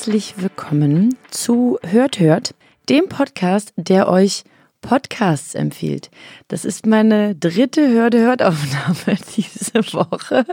herzlich 0.00 0.32
willkommen 0.38 1.14
zu 1.30 1.78
Hört 1.82 2.18
Hört, 2.18 2.54
dem 2.88 3.10
Podcast, 3.10 3.74
der 3.76 4.08
euch 4.08 4.44
Podcasts 4.80 5.54
empfiehlt. 5.54 6.10
Das 6.48 6.64
ist 6.64 6.86
meine 6.86 7.34
dritte 7.34 7.86
Hörde 7.86 8.18
Hört 8.20 8.42
Aufnahme 8.42 9.18
diese 9.36 9.92
Woche. 9.92 10.46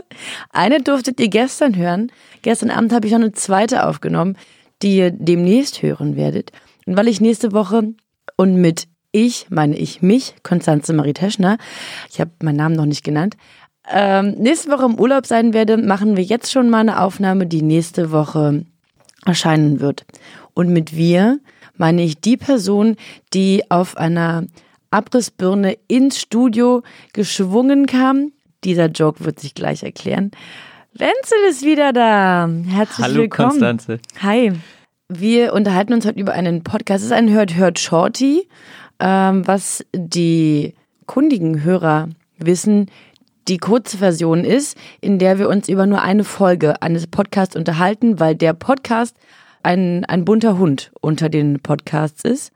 Eine 0.50 0.82
durftet 0.82 1.18
ihr 1.18 1.28
gestern 1.28 1.76
hören. 1.76 2.12
Gestern 2.42 2.68
Abend 2.68 2.92
habe 2.92 3.06
ich 3.06 3.14
noch 3.14 3.20
eine 3.20 3.32
zweite 3.32 3.86
aufgenommen, 3.86 4.36
die 4.82 4.98
ihr 4.98 5.10
demnächst 5.12 5.80
hören 5.80 6.14
werdet. 6.14 6.52
Und 6.84 6.98
weil 6.98 7.08
ich 7.08 7.22
nächste 7.22 7.52
Woche 7.52 7.94
und 8.36 8.56
mit 8.56 8.86
ich 9.12 9.46
meine 9.48 9.78
ich 9.78 10.02
mich, 10.02 10.34
Konstanze 10.42 10.92
Marie 10.92 11.14
Teschner, 11.14 11.56
ich 12.10 12.20
habe 12.20 12.32
meinen 12.42 12.56
Namen 12.56 12.76
noch 12.76 12.84
nicht 12.84 13.02
genannt, 13.02 13.34
ähm, 13.90 14.32
nächste 14.32 14.70
Woche 14.70 14.84
im 14.84 15.00
Urlaub 15.00 15.24
sein 15.24 15.54
werde, 15.54 15.78
machen 15.78 16.18
wir 16.18 16.24
jetzt 16.24 16.52
schon 16.52 16.68
mal 16.68 16.80
eine 16.80 17.00
Aufnahme, 17.00 17.46
die 17.46 17.62
nächste 17.62 18.12
Woche 18.12 18.66
erscheinen 19.24 19.80
wird. 19.80 20.04
Und 20.54 20.70
mit 20.70 20.96
wir 20.96 21.38
meine 21.76 22.02
ich 22.02 22.20
die 22.20 22.36
Person, 22.36 22.96
die 23.32 23.70
auf 23.70 23.96
einer 23.96 24.44
Abrissbirne 24.90 25.76
ins 25.86 26.20
Studio 26.20 26.82
geschwungen 27.12 27.86
kam. 27.86 28.32
Dieser 28.64 28.86
Joke 28.86 29.24
wird 29.24 29.38
sich 29.38 29.54
gleich 29.54 29.82
erklären. 29.82 30.30
Wenzel 30.92 31.38
ist 31.48 31.64
wieder 31.64 31.92
da. 31.92 32.48
Herzlich 32.66 33.06
Hallo 33.06 33.22
willkommen. 33.22 33.50
Konstanze. 33.50 34.00
Hi. 34.20 34.52
Wir 35.08 35.54
unterhalten 35.54 35.94
uns 35.94 36.04
heute 36.04 36.18
über 36.20 36.32
einen 36.32 36.64
Podcast. 36.64 37.00
Es 37.00 37.06
ist 37.06 37.12
ein 37.12 37.30
Hört 37.30 37.54
Hört 37.54 37.78
Shorty, 37.78 38.48
ähm, 38.98 39.46
was 39.46 39.84
die 39.94 40.74
kundigen 41.06 41.62
Hörer 41.62 42.08
wissen, 42.38 42.90
die 43.48 43.58
kurze 43.58 43.98
Version 43.98 44.44
ist, 44.44 44.76
in 45.00 45.18
der 45.18 45.38
wir 45.38 45.48
uns 45.48 45.68
über 45.68 45.86
nur 45.86 46.02
eine 46.02 46.24
Folge 46.24 46.82
eines 46.82 47.06
Podcasts 47.06 47.56
unterhalten, 47.56 48.20
weil 48.20 48.34
der 48.34 48.52
Podcast 48.52 49.16
ein, 49.62 50.04
ein 50.04 50.24
bunter 50.24 50.58
Hund 50.58 50.92
unter 51.00 51.28
den 51.28 51.60
Podcasts 51.60 52.24
ist 52.24 52.52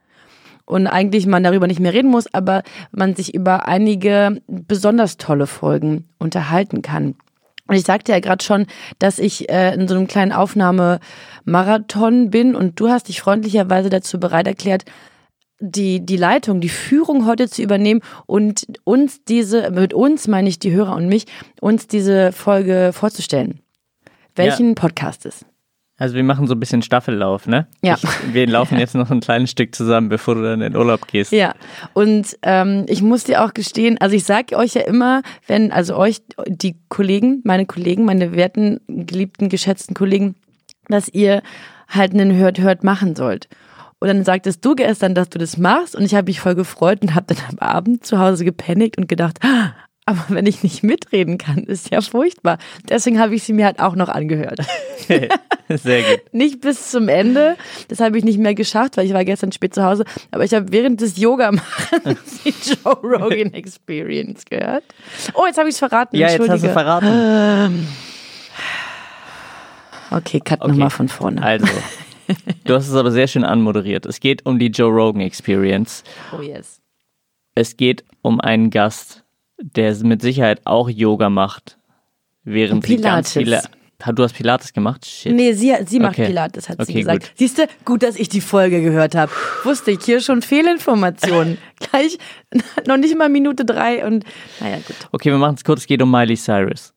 und 0.65 0.87
eigentlich 0.87 1.27
man 1.27 1.43
darüber 1.43 1.67
nicht 1.67 1.81
mehr 1.81 1.93
reden 1.93 2.11
muss, 2.11 2.33
aber 2.33 2.63
man 2.93 3.15
sich 3.15 3.35
über 3.35 3.67
einige 3.67 4.41
besonders 4.47 5.17
tolle 5.17 5.47
Folgen 5.47 6.09
unterhalten 6.19 6.83
kann. 6.83 7.15
Und 7.69 7.77
ich 7.77 7.85
sagte 7.85 8.13
ja 8.13 8.21
gerade 8.21 8.45
schon, 8.45 8.67
dass 8.99 9.19
ich 9.19 9.49
äh, 9.49 9.75
in 9.75 9.89
so 9.89 9.95
einem 9.95 10.07
kleinen 10.07 10.33
Aufnahmemarathon 10.33 12.31
bin 12.31 12.55
und 12.55 12.79
du 12.79 12.89
hast 12.89 13.09
dich 13.09 13.21
freundlicherweise 13.21 13.89
dazu 13.89 14.21
bereit 14.21 14.47
erklärt, 14.47 14.85
die, 15.63 16.05
die 16.05 16.17
Leitung, 16.17 16.61
die 16.61 16.69
Führung 16.69 17.25
heute 17.25 17.49
zu 17.49 17.63
übernehmen 17.63 18.01
und 18.27 18.67
uns 18.85 19.25
diese, 19.25 19.71
mit 19.71 19.95
uns 19.95 20.27
meine 20.27 20.49
ich 20.49 20.59
die 20.59 20.73
Hörer 20.73 20.97
und 20.97 21.07
mich, 21.07 21.27
uns 21.61 21.87
diese 21.87 22.33
Folge 22.33 22.91
vorzustellen. 22.93 23.61
Welchen 24.35 24.75
Podcast 24.75 25.25
ist? 25.25 25.47
Also 25.99 26.17
wir 26.17 26.25
machen 26.25 26.49
so 26.49 26.55
ein 26.55 26.61
bisschen 26.61 26.83
Staffellauf, 26.83 27.47
ne? 27.47 27.69
Ja. 27.81 27.95
Ich, 27.95 28.35
wir 28.35 28.49
laufen 28.49 28.77
jetzt 28.77 28.97
noch 28.97 29.11
ein 29.11 29.21
kleines 29.21 29.51
Stück 29.51 29.73
zusammen, 29.73 30.09
bevor 30.09 30.35
du 30.35 30.43
dann 30.43 30.61
in 30.61 30.73
den 30.73 30.77
Urlaub 30.77 31.07
gehst. 31.07 31.31
Ja, 31.31 31.55
und 31.93 32.37
ähm, 32.43 32.87
ich 32.89 33.03
muss 33.03 33.25
dir 33.25 33.45
auch 33.45 33.55
gestehen, 33.55 33.99
also 34.01 34.17
ich 34.17 34.25
sage 34.25 34.57
euch 34.57 34.75
ja 34.75 34.83
immer, 34.83 35.23
wenn, 35.47 35.71
also 35.71 35.97
euch, 35.97 36.23
die 36.49 36.77
Kollegen, 36.89 37.41
meine 37.45 37.67
Kollegen, 37.67 38.05
meine 38.05 38.35
werten, 38.35 38.81
geliebten, 38.89 39.49
geschätzten 39.49 39.95
Kollegen, 39.95 40.35
dass 40.89 41.09
ihr 41.09 41.41
halt 41.89 42.15
einen 42.15 42.35
Hört-Hört 42.35 42.83
machen 42.83 43.15
sollt. 43.15 43.49
Und 44.03 44.09
dann 44.09 44.25
sagtest 44.25 44.65
du 44.65 44.75
gestern, 44.75 45.15
dass 45.15 45.29
du 45.29 45.39
das 45.39 45.59
machst 45.59 45.95
und 45.95 46.03
ich 46.05 46.17
habe 46.17 46.27
mich 46.27 46.41
voll 46.41 46.57
gefreut 46.57 47.03
und 47.03 47.15
habe 47.15 47.27
dann 47.33 47.39
am 47.51 47.59
Abend 47.61 48.05
zu 48.05 48.19
Hause 48.19 48.45
gepanikt 48.45 48.99
und 48.99 49.09
gedacht, 49.09 49.39
"Ah, 49.45 49.75
aber 50.07 50.25
wenn 50.31 50.45
ich 50.47 50.65
nicht 50.65 50.83
mitreden 50.83 51.39
kann, 51.39 51.59
ist 51.59 51.91
ja 51.93 52.01
furchtbar. 52.01 52.59
Deswegen 52.89 53.21
habe 53.21 53.37
ich 53.37 53.45
sie 53.45 53.53
mir 53.53 53.65
halt 53.65 53.79
auch 53.79 53.95
noch 53.95 54.09
angehört. 54.09 54.59
Sehr 55.09 55.29
gut. 56.03 56.21
Nicht 56.33 56.61
bis 56.63 56.91
zum 56.91 57.09
Ende, 57.09 57.57
das 57.87 58.01
habe 58.01 58.19
ich 58.19 58.25
nicht 58.25 58.39
mehr 58.39 58.57
geschafft, 58.57 58.97
weil 58.97 59.07
ich 59.07 59.15
war 59.15 59.25
gestern 59.25 59.53
spät 59.53 59.73
zu 59.73 59.85
Hause, 59.85 60.05
aber 60.33 60.43
ich 60.45 60.53
habe 60.53 60.73
während 60.73 61.01
des 61.01 61.17
Yoga-Machens 61.19 62.43
die 62.45 62.53
Joe 62.85 62.95
Rogan 63.05 63.55
Experience 63.55 64.45
gehört. 64.51 64.83
Oh, 65.35 65.47
jetzt 65.47 65.59
habe 65.59 65.69
ich 65.69 65.75
es 65.75 65.79
verraten, 65.79 66.17
Ja, 66.17 66.29
jetzt 66.29 66.49
hast 66.49 66.65
du 66.65 66.69
verraten. 66.73 67.87
Okay, 70.11 70.41
cut 70.41 70.61
Okay. 70.61 70.71
nochmal 70.73 70.91
von 70.91 71.09
vorne. 71.09 71.41
Also, 71.43 71.67
du 72.65 72.75
hast 72.75 72.89
es 72.89 72.95
aber 72.95 73.11
sehr 73.11 73.27
schön 73.29 73.45
anmoderiert. 73.45 74.07
Es 74.07 74.21
geht 74.21 74.47
um 74.47 74.59
die 74.59 74.69
Joe 74.69 74.91
Rogan 74.91 75.21
Experience. 75.23 76.05
Oh 76.37 76.43
yes. 76.43 76.81
Es 77.55 77.77
geht 77.77 78.05
um 78.23 78.41
einen 78.41 78.71
Gast, 78.71 79.25
der 79.61 79.95
mit 80.05 80.23
Sicherheit 80.23 80.61
auch 80.65 80.89
Yoga 80.89 81.29
macht, 81.31 81.79
während 82.45 82.87
sie 82.87 82.97
ganz 82.97 83.33
Pilates. 83.35 83.63
viele... 83.67 83.83
Du 84.17 84.25
hast 84.25 84.33
Pilates 84.35 84.73
gemacht? 84.73 85.07
Shit. 85.07 85.33
Nee, 85.33 85.53
sie, 85.53 85.73
sie 85.87 86.01
macht 86.01 86.15
Okay. 86.19 86.27
Pilates, 86.27 86.69
hat 86.69 86.79
sie 86.85 86.91
Okay, 86.91 87.01
gesagt. 87.03 87.23
gut. 87.23 87.33
Siehst 87.37 87.59
du, 87.59 87.67
gut, 87.85 88.03
dass 88.03 88.17
ich 88.17 88.29
die 88.29 88.41
Folge 88.41 88.83
gehört 88.83 89.15
habe. 89.15 89.31
Wusste 89.63 89.93
ich, 89.93 90.01
hier 90.05 90.21
schon 90.21 90.43
Fehlinformationen. 90.43 91.57
Gleich 91.79 92.19
noch 92.89 92.97
nicht 92.97 93.17
mal 93.17 93.29
Minute 93.29 93.65
drei 93.65 94.05
und 94.05 94.25
naja, 94.59 94.79
gut. 94.79 94.97
Okay, 95.13 95.31
wir 95.31 95.39
machen 95.39 95.55
es 95.55 95.63
kurz. 95.63 95.83
Es 95.83 95.87
geht 95.87 96.03
um 96.03 96.11
Miley 96.11 96.37
Cyrus. 96.37 96.93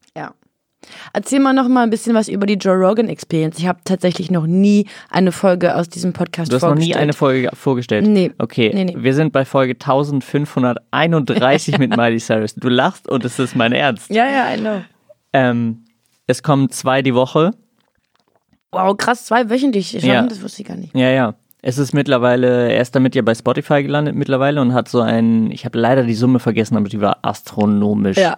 Erzähl 1.13 1.39
mal 1.39 1.53
noch 1.53 1.67
mal 1.67 1.83
ein 1.83 1.89
bisschen 1.89 2.13
was 2.15 2.27
über 2.27 2.45
die 2.45 2.55
Joe 2.55 2.75
Rogan 2.75 3.07
Experience. 3.09 3.57
Ich 3.59 3.67
habe 3.67 3.79
tatsächlich 3.85 4.31
noch 4.31 4.47
nie 4.47 4.87
eine 5.09 5.31
Folge 5.31 5.75
aus 5.75 5.89
diesem 5.89 6.13
Podcast 6.13 6.51
Du 6.51 6.55
hast 6.55 6.63
noch 6.63 6.69
nie 6.75 6.93
vorgestellt. 6.93 7.01
eine 7.03 7.13
Folge 7.13 7.49
vorgestellt? 7.53 8.07
Nee. 8.07 8.31
Okay, 8.37 8.71
Nee, 8.73 8.85
nee. 8.85 8.95
wir 8.97 9.13
sind 9.13 9.31
bei 9.33 9.45
Folge 9.45 9.73
1531 9.73 11.77
mit 11.77 11.89
Miley 11.97 12.19
Cyrus. 12.19 12.55
Du 12.55 12.69
lachst 12.69 13.07
und 13.09 13.25
es 13.25 13.39
ist 13.39 13.55
mein 13.55 13.73
Ernst. 13.73 14.09
Ja, 14.09 14.25
ja, 14.29 14.53
I 14.53 14.57
know. 14.59 14.81
Ähm, 15.33 15.85
es 16.27 16.43
kommen 16.43 16.69
zwei 16.69 17.01
die 17.01 17.13
Woche. 17.13 17.51
Wow, 18.71 18.95
krass, 18.97 19.25
zwei 19.25 19.49
wöchentlich 19.49 19.89
schon, 19.91 20.01
Ja. 20.09 20.21
das 20.23 20.41
wusste 20.43 20.61
ich 20.61 20.67
gar 20.67 20.77
nicht. 20.77 20.95
Ja, 20.95 21.09
ja. 21.09 21.35
Es 21.61 21.77
ist 21.79 21.93
mittlerweile, 21.93 22.71
er 22.71 22.79
ist 22.81 22.95
damit 22.95 23.15
ja 23.15 23.23
bei 23.23 23.33
Spotify 23.33 23.81
gelandet 23.81 24.13
mittlerweile 24.15 24.61
und 24.61 24.73
hat 24.75 24.87
so 24.87 25.01
ein, 25.01 25.49
ich 25.49 25.65
habe 25.65 25.79
leider 25.79 26.03
die 26.03 26.13
Summe 26.13 26.37
vergessen, 26.39 26.77
aber 26.77 26.87
die 26.89 27.01
war 27.01 27.17
astronomisch. 27.23 28.17
Ja, 28.17 28.37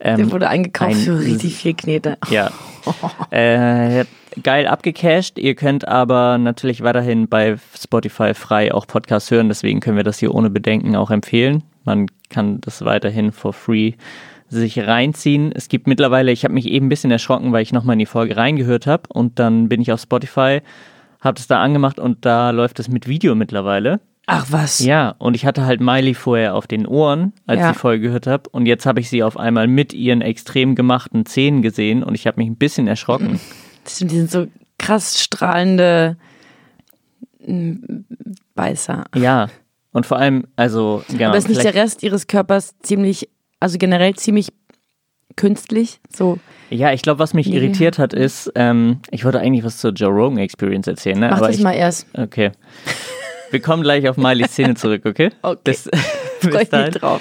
Ähm, 0.00 0.16
der 0.16 0.32
wurde 0.32 0.48
eingekauft 0.48 0.90
ein- 0.92 0.96
für 0.96 1.18
richtig 1.20 1.56
viel 1.56 1.74
Knete. 1.74 2.16
Ja. 2.30 2.50
äh, 3.30 4.04
geil 4.42 4.66
abgecasht. 4.66 5.38
Ihr 5.38 5.54
könnt 5.54 5.86
aber 5.86 6.38
natürlich 6.38 6.82
weiterhin 6.82 7.28
bei 7.28 7.56
Spotify 7.78 8.34
frei 8.34 8.72
auch 8.72 8.86
Podcasts 8.86 9.30
hören. 9.30 9.48
Deswegen 9.48 9.80
können 9.80 9.96
wir 9.96 10.04
das 10.04 10.18
hier 10.18 10.34
ohne 10.34 10.50
Bedenken 10.50 10.96
auch 10.96 11.10
empfehlen. 11.10 11.62
Man 11.84 12.06
kann 12.28 12.60
das 12.60 12.84
weiterhin 12.84 13.32
for 13.32 13.52
free 13.52 13.92
sich 14.48 14.78
reinziehen. 14.80 15.52
Es 15.54 15.68
gibt 15.68 15.86
mittlerweile, 15.86 16.32
ich 16.32 16.44
habe 16.44 16.54
mich 16.54 16.66
eben 16.66 16.86
ein 16.86 16.88
bisschen 16.88 17.10
erschrocken, 17.10 17.52
weil 17.52 17.62
ich 17.62 17.72
nochmal 17.72 17.94
in 17.94 18.00
die 18.00 18.06
Folge 18.06 18.36
reingehört 18.36 18.86
habe 18.86 19.04
und 19.08 19.38
dann 19.38 19.68
bin 19.68 19.80
ich 19.80 19.92
auf 19.92 20.00
Spotify, 20.00 20.60
habe 21.20 21.34
das 21.36 21.46
da 21.46 21.60
angemacht 21.60 22.00
und 22.00 22.24
da 22.24 22.50
läuft 22.50 22.80
es 22.80 22.88
mit 22.88 23.06
Video 23.06 23.34
mittlerweile. 23.36 24.00
Ach 24.26 24.46
was. 24.50 24.78
Ja, 24.80 25.14
und 25.18 25.34
ich 25.34 25.44
hatte 25.44 25.64
halt 25.64 25.80
Miley 25.80 26.14
vorher 26.14 26.54
auf 26.54 26.66
den 26.68 26.86
Ohren, 26.86 27.32
als 27.46 27.58
Ja. 27.60 27.70
ich 27.70 27.76
die 27.76 27.80
Folge 27.80 28.02
gehört 28.06 28.26
habe. 28.28 28.48
Und 28.50 28.66
jetzt 28.66 28.86
habe 28.86 29.00
ich 29.00 29.08
sie 29.10 29.22
auf 29.24 29.36
einmal 29.36 29.66
mit 29.66 29.92
ihren 29.92 30.20
extrem 30.20 30.74
gemachten 30.76 31.26
Zähnen 31.26 31.62
gesehen 31.62 32.02
und 32.04 32.14
ich 32.14 32.26
habe 32.26 32.38
mich 32.40 32.48
ein 32.48 32.56
bisschen 32.56 32.86
erschrocken. 32.86 33.40
Das 33.84 33.96
stimmt, 33.96 34.10
die 34.12 34.16
sind 34.18 34.30
so 34.30 34.46
krass 34.78 35.18
strahlende 35.20 36.16
Beißer. 38.54 39.04
Ja, 39.16 39.48
und 39.92 40.06
vor 40.06 40.18
allem, 40.18 40.46
also, 40.56 41.02
genau. 41.08 41.28
Aber 41.30 41.38
ist 41.38 41.48
nicht 41.48 41.64
der 41.64 41.74
Rest 41.74 42.02
ihres 42.02 42.26
Körpers 42.26 42.74
ziemlich, 42.82 43.28
also 43.58 43.78
generell 43.78 44.14
ziemlich 44.14 44.52
künstlich? 45.36 46.00
So, 46.14 46.38
ja, 46.68 46.92
ich 46.92 47.02
glaube, 47.02 47.18
was 47.18 47.32
mich 47.34 47.46
Nee. 47.46 47.56
irritiert 47.56 47.98
hat, 47.98 48.12
ist, 48.12 48.52
ähm, 48.54 49.00
ich 49.10 49.24
wollte 49.24 49.40
eigentlich 49.40 49.64
was 49.64 49.78
zur 49.78 49.92
Joe 49.92 50.10
Rogan 50.10 50.38
Experience 50.38 50.86
erzählen, 50.86 51.18
ne? 51.18 51.28
mach 51.30 51.38
Aber 51.38 51.46
das 51.48 51.56
ich, 51.56 51.62
mal 51.62 51.72
erst. 51.72 52.06
Okay. 52.12 52.52
Wir 53.50 53.60
kommen 53.60 53.82
gleich 53.82 54.08
auf 54.08 54.16
Miley's 54.16 54.52
Szene 54.52 54.74
zurück, 54.74 55.02
okay? 55.04 55.30
Okay. 55.42 55.60
Bis, 55.64 55.88
ich 56.42 56.68
dahin. 56.68 56.86
mich 56.86 56.94
drauf. 56.96 57.20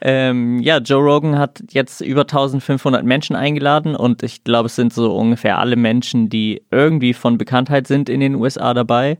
Ähm, 0.00 0.60
ja, 0.60 0.78
Joe 0.78 1.02
Rogan 1.02 1.38
hat 1.38 1.62
jetzt 1.70 2.00
über 2.00 2.22
1500 2.22 3.04
Menschen 3.04 3.34
eingeladen 3.34 3.96
und 3.96 4.22
ich 4.22 4.44
glaube, 4.44 4.66
es 4.66 4.76
sind 4.76 4.92
so 4.92 5.14
ungefähr 5.14 5.58
alle 5.58 5.76
Menschen, 5.76 6.28
die 6.28 6.62
irgendwie 6.70 7.14
von 7.14 7.36
Bekanntheit 7.36 7.88
sind 7.88 8.08
in 8.08 8.20
den 8.20 8.36
USA 8.36 8.74
dabei. 8.74 9.18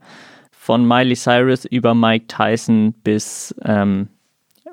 Von 0.52 0.86
Miley 0.86 1.16
Cyrus 1.16 1.64
über 1.64 1.94
Mike 1.94 2.26
Tyson 2.28 2.92
bis, 3.02 3.54
ähm, 3.64 4.08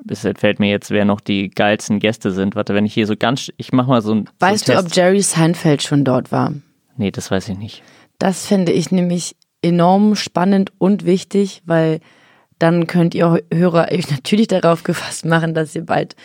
bis 0.03 0.27
fällt 0.37 0.59
mir 0.59 0.69
jetzt, 0.69 0.91
wer 0.91 1.05
noch 1.05 1.21
die 1.21 1.49
geilsten 1.49 1.99
Gäste 1.99 2.31
sind. 2.31 2.55
Warte, 2.55 2.75
wenn 2.75 2.85
ich 2.85 2.93
hier 2.93 3.07
so 3.07 3.15
ganz, 3.17 3.51
ich 3.57 3.71
mach 3.71 3.87
mal 3.87 4.01
so 4.01 4.13
ein. 4.13 4.29
Weißt 4.39 4.65
so 4.65 4.73
du, 4.73 4.77
einen 4.77 4.85
ob 4.85 4.91
Test. 4.91 4.97
Jerry 4.97 5.21
Seinfeld 5.21 5.81
schon 5.81 6.03
dort 6.03 6.31
war? 6.31 6.53
Nee, 6.97 7.11
das 7.11 7.31
weiß 7.31 7.49
ich 7.49 7.57
nicht. 7.57 7.81
Das 8.19 8.45
fände 8.45 8.71
ich 8.71 8.91
nämlich 8.91 9.35
enorm 9.65 10.15
spannend 10.15 10.71
und 10.77 11.05
wichtig, 11.05 11.63
weil 11.65 11.99
dann 12.59 12.87
könnt 12.87 13.15
ihr 13.15 13.41
Hörer 13.51 13.87
euch 13.91 14.09
natürlich 14.11 14.47
darauf 14.47 14.83
gefasst 14.83 15.25
machen, 15.25 15.53
dass 15.53 15.75
ihr 15.75 15.85
bald 15.85 16.15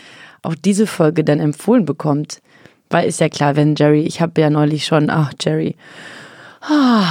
auch 0.43 0.55
diese 0.55 0.87
Folge 0.87 1.25
dann 1.25 1.41
empfohlen 1.41 1.85
bekommt. 1.85 2.41
Weil 2.91 3.09
ist 3.09 3.21
ja 3.21 3.29
klar, 3.29 3.57
wenn 3.57 3.77
Jerry, 3.77 4.03
ich 4.03 4.21
habe 4.21 4.41
ja 4.41 4.51
neulich 4.51 4.85
schon, 4.85 5.11
ach 5.11 5.33
Jerry, 5.41 5.77
ah, 6.61 7.07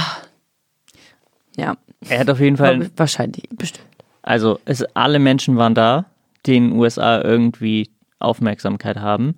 ja. 1.56 1.76
Er 2.08 2.20
hat 2.20 2.30
auf 2.30 2.40
jeden 2.40 2.56
Fall. 2.56 2.90
Wahrscheinlich, 2.96 3.48
bestimmt. 3.50 3.86
Also 4.22 4.58
es, 4.64 4.82
alle 4.94 5.18
Menschen 5.18 5.56
waren 5.56 5.74
da, 5.74 6.06
die 6.46 6.56
in 6.56 6.70
den 6.70 6.78
USA 6.78 7.20
irgendwie 7.22 7.90
Aufmerksamkeit 8.18 8.98
haben. 8.98 9.36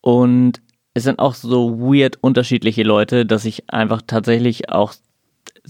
Und 0.00 0.60
es 0.94 1.04
sind 1.04 1.18
auch 1.18 1.34
so 1.34 1.78
weird 1.78 2.18
unterschiedliche 2.20 2.82
Leute, 2.82 3.26
dass 3.26 3.44
ich 3.44 3.70
einfach 3.70 4.02
tatsächlich 4.06 4.70
auch 4.70 4.94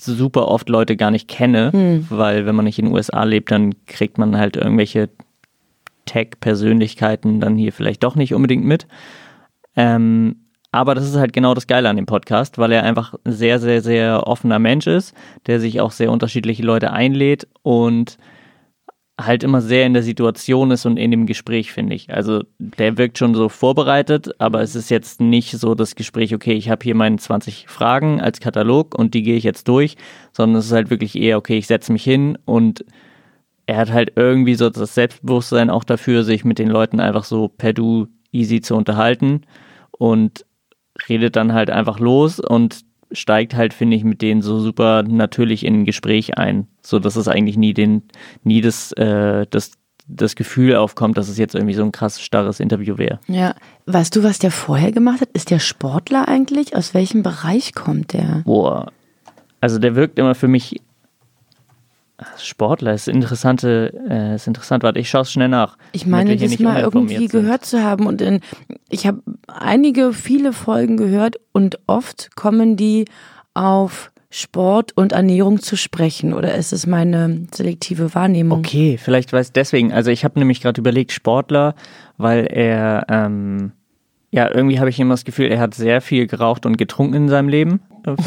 super 0.04 0.48
oft 0.48 0.68
Leute 0.68 0.96
gar 0.96 1.10
nicht 1.10 1.28
kenne, 1.28 1.72
hm. 1.72 2.06
weil 2.08 2.46
wenn 2.46 2.54
man 2.54 2.64
nicht 2.64 2.78
in 2.78 2.86
den 2.86 2.94
USA 2.94 3.24
lebt, 3.24 3.50
dann 3.50 3.74
kriegt 3.86 4.18
man 4.18 4.36
halt 4.36 4.56
irgendwelche 4.56 5.10
Tech-Persönlichkeiten 6.06 7.40
dann 7.40 7.56
hier 7.56 7.72
vielleicht 7.72 8.02
doch 8.02 8.14
nicht 8.14 8.34
unbedingt 8.34 8.64
mit. 8.64 8.86
Ähm, 9.76 10.36
aber 10.70 10.94
das 10.94 11.06
ist 11.06 11.16
halt 11.16 11.32
genau 11.32 11.54
das 11.54 11.66
Geile 11.66 11.88
an 11.88 11.96
dem 11.96 12.06
Podcast, 12.06 12.58
weil 12.58 12.72
er 12.72 12.82
einfach 12.82 13.14
ein 13.24 13.32
sehr, 13.32 13.58
sehr, 13.58 13.80
sehr 13.80 14.26
offener 14.26 14.58
Mensch 14.58 14.86
ist, 14.86 15.14
der 15.46 15.60
sich 15.60 15.80
auch 15.80 15.92
sehr 15.92 16.10
unterschiedliche 16.10 16.62
Leute 16.62 16.92
einlädt 16.92 17.48
und 17.62 18.18
halt 19.20 19.42
immer 19.42 19.60
sehr 19.60 19.84
in 19.84 19.94
der 19.94 20.04
Situation 20.04 20.70
ist 20.70 20.86
und 20.86 20.96
in 20.96 21.10
dem 21.10 21.26
Gespräch, 21.26 21.72
finde 21.72 21.96
ich. 21.96 22.14
Also 22.14 22.44
der 22.58 22.96
wirkt 22.96 23.18
schon 23.18 23.34
so 23.34 23.48
vorbereitet, 23.48 24.30
aber 24.38 24.62
es 24.62 24.76
ist 24.76 24.90
jetzt 24.90 25.20
nicht 25.20 25.50
so 25.50 25.74
das 25.74 25.96
Gespräch, 25.96 26.34
okay, 26.34 26.52
ich 26.52 26.70
habe 26.70 26.84
hier 26.84 26.94
meine 26.94 27.16
20 27.16 27.66
Fragen 27.68 28.20
als 28.20 28.38
Katalog 28.38 28.96
und 28.96 29.14
die 29.14 29.22
gehe 29.22 29.36
ich 29.36 29.44
jetzt 29.44 29.66
durch, 29.66 29.96
sondern 30.32 30.60
es 30.60 30.66
ist 30.66 30.72
halt 30.72 30.90
wirklich 30.90 31.16
eher, 31.16 31.36
okay, 31.36 31.58
ich 31.58 31.66
setze 31.66 31.92
mich 31.92 32.04
hin 32.04 32.38
und 32.44 32.84
er 33.66 33.76
hat 33.76 33.92
halt 33.92 34.12
irgendwie 34.14 34.54
so 34.54 34.70
das 34.70 34.94
Selbstbewusstsein 34.94 35.68
auch 35.68 35.84
dafür, 35.84 36.22
sich 36.22 36.44
mit 36.44 36.58
den 36.58 36.68
Leuten 36.68 37.00
einfach 37.00 37.24
so 37.24 37.48
per 37.48 37.72
Du 37.72 38.06
easy 38.30 38.60
zu 38.60 38.76
unterhalten 38.76 39.42
und 39.90 40.46
redet 41.08 41.36
dann 41.36 41.52
halt 41.52 41.70
einfach 41.70 41.98
los 41.98 42.40
und 42.40 42.80
steigt 43.12 43.54
halt, 43.54 43.74
finde 43.74 43.96
ich, 43.96 44.04
mit 44.04 44.22
denen 44.22 44.42
so 44.42 44.60
super 44.60 45.02
natürlich 45.02 45.64
in 45.64 45.80
ein 45.80 45.84
Gespräch 45.84 46.36
ein, 46.38 46.66
so 46.82 46.98
dass 46.98 47.16
es 47.16 47.28
eigentlich 47.28 47.56
nie 47.56 47.74
den, 47.74 48.02
nie 48.44 48.60
das, 48.60 48.92
äh, 48.92 49.46
das, 49.50 49.72
das 50.06 50.36
Gefühl 50.36 50.76
aufkommt, 50.76 51.16
dass 51.16 51.28
es 51.28 51.38
jetzt 51.38 51.54
irgendwie 51.54 51.74
so 51.74 51.82
ein 51.82 51.92
krass 51.92 52.20
starres 52.20 52.60
Interview 52.60 52.98
wäre. 52.98 53.20
Ja, 53.28 53.54
weißt 53.86 54.16
du, 54.16 54.22
was 54.22 54.38
der 54.38 54.50
vorher 54.50 54.92
gemacht 54.92 55.20
hat? 55.20 55.30
Ist 55.32 55.50
der 55.50 55.58
Sportler 55.58 56.28
eigentlich? 56.28 56.76
Aus 56.76 56.94
welchem 56.94 57.22
Bereich 57.22 57.74
kommt 57.74 58.12
der? 58.12 58.42
Boah, 58.44 58.90
also 59.60 59.78
der 59.78 59.94
wirkt 59.94 60.18
immer 60.18 60.34
für 60.34 60.48
mich 60.48 60.80
Sportler 62.36 62.94
ist 62.94 63.06
interessante, 63.06 63.92
äh, 64.10 64.34
ist 64.34 64.48
interessant. 64.48 64.82
Warte, 64.82 64.98
ich 64.98 65.08
schaue 65.08 65.22
es 65.22 65.32
schnell 65.32 65.48
nach. 65.48 65.78
Ich 65.92 66.04
meine, 66.04 66.36
das 66.36 66.58
mal 66.58 66.80
irgendwie 66.80 67.28
gehört 67.28 67.64
zu 67.64 67.82
haben 67.82 68.06
und 68.06 68.20
in, 68.20 68.40
ich 68.88 69.06
habe 69.06 69.22
einige, 69.46 70.12
viele 70.12 70.52
Folgen 70.52 70.96
gehört 70.96 71.36
und 71.52 71.78
oft 71.86 72.34
kommen 72.34 72.76
die 72.76 73.04
auf 73.54 74.10
Sport 74.30 74.92
und 74.96 75.12
Ernährung 75.12 75.60
zu 75.62 75.76
sprechen 75.76 76.34
oder 76.34 76.54
ist 76.54 76.72
es 76.72 76.86
meine 76.86 77.46
selektive 77.54 78.14
Wahrnehmung? 78.14 78.58
Okay, 78.58 78.98
vielleicht 78.98 79.32
weiß 79.32 79.52
deswegen. 79.52 79.92
Also 79.92 80.10
ich 80.10 80.24
habe 80.24 80.38
nämlich 80.38 80.60
gerade 80.60 80.80
überlegt 80.80 81.12
Sportler, 81.12 81.74
weil 82.18 82.46
er 82.46 83.06
ähm, 83.08 83.72
ja 84.30 84.52
irgendwie 84.52 84.80
habe 84.80 84.90
ich 84.90 84.98
immer 85.00 85.14
das 85.14 85.24
Gefühl, 85.24 85.46
er 85.46 85.60
hat 85.60 85.74
sehr 85.74 86.00
viel 86.00 86.26
geraucht 86.26 86.66
und 86.66 86.76
getrunken 86.76 87.14
in 87.14 87.28
seinem 87.28 87.48
Leben. 87.48 87.80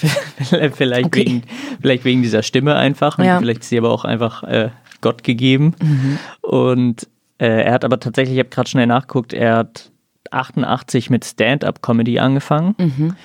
vielleicht, 0.74 1.06
okay. 1.06 1.20
wegen, 1.20 1.42
vielleicht 1.80 2.04
wegen 2.04 2.22
dieser 2.22 2.42
Stimme 2.42 2.76
einfach. 2.76 3.18
Ja. 3.18 3.38
Vielleicht 3.38 3.62
ist 3.62 3.68
sie 3.68 3.78
aber 3.78 3.90
auch 3.90 4.04
einfach 4.04 4.42
äh, 4.44 4.70
Gott 5.00 5.24
gegeben. 5.24 5.74
Mhm. 5.80 6.18
Und 6.42 7.08
äh, 7.38 7.64
er 7.64 7.72
hat 7.72 7.84
aber 7.84 8.00
tatsächlich, 8.00 8.34
ich 8.36 8.40
habe 8.40 8.50
gerade 8.50 8.68
schnell 8.68 8.86
nachgeguckt, 8.86 9.32
er 9.32 9.56
hat 9.56 9.90
88 10.30 11.10
mit 11.10 11.24
Stand-up-Comedy 11.24 12.18
angefangen 12.18 12.74
mhm. 12.78 13.16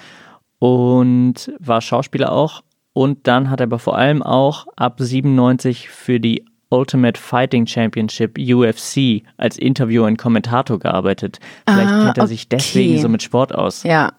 und 0.59 1.51
war 1.59 1.81
Schauspieler 1.81 2.31
auch. 2.31 2.63
Und 2.93 3.27
dann 3.27 3.49
hat 3.49 3.59
er 3.59 3.65
aber 3.65 3.79
vor 3.79 3.97
allem 3.97 4.21
auch 4.21 4.67
ab 4.75 4.97
97 4.99 5.89
für 5.89 6.19
die 6.19 6.45
Ultimate 6.69 7.19
Fighting 7.19 7.67
Championship 7.67 8.37
UFC 8.37 9.23
als 9.37 9.57
Interviewer 9.57 10.07
und 10.07 10.17
Kommentator 10.17 10.79
gearbeitet. 10.79 11.39
Vielleicht 11.67 11.89
ah, 11.89 12.05
kennt 12.05 12.17
er 12.17 12.23
okay. 12.23 12.27
sich 12.27 12.49
deswegen 12.49 12.99
so 12.99 13.09
mit 13.09 13.21
Sport 13.21 13.53
aus. 13.53 13.83
Ja, 13.83 14.13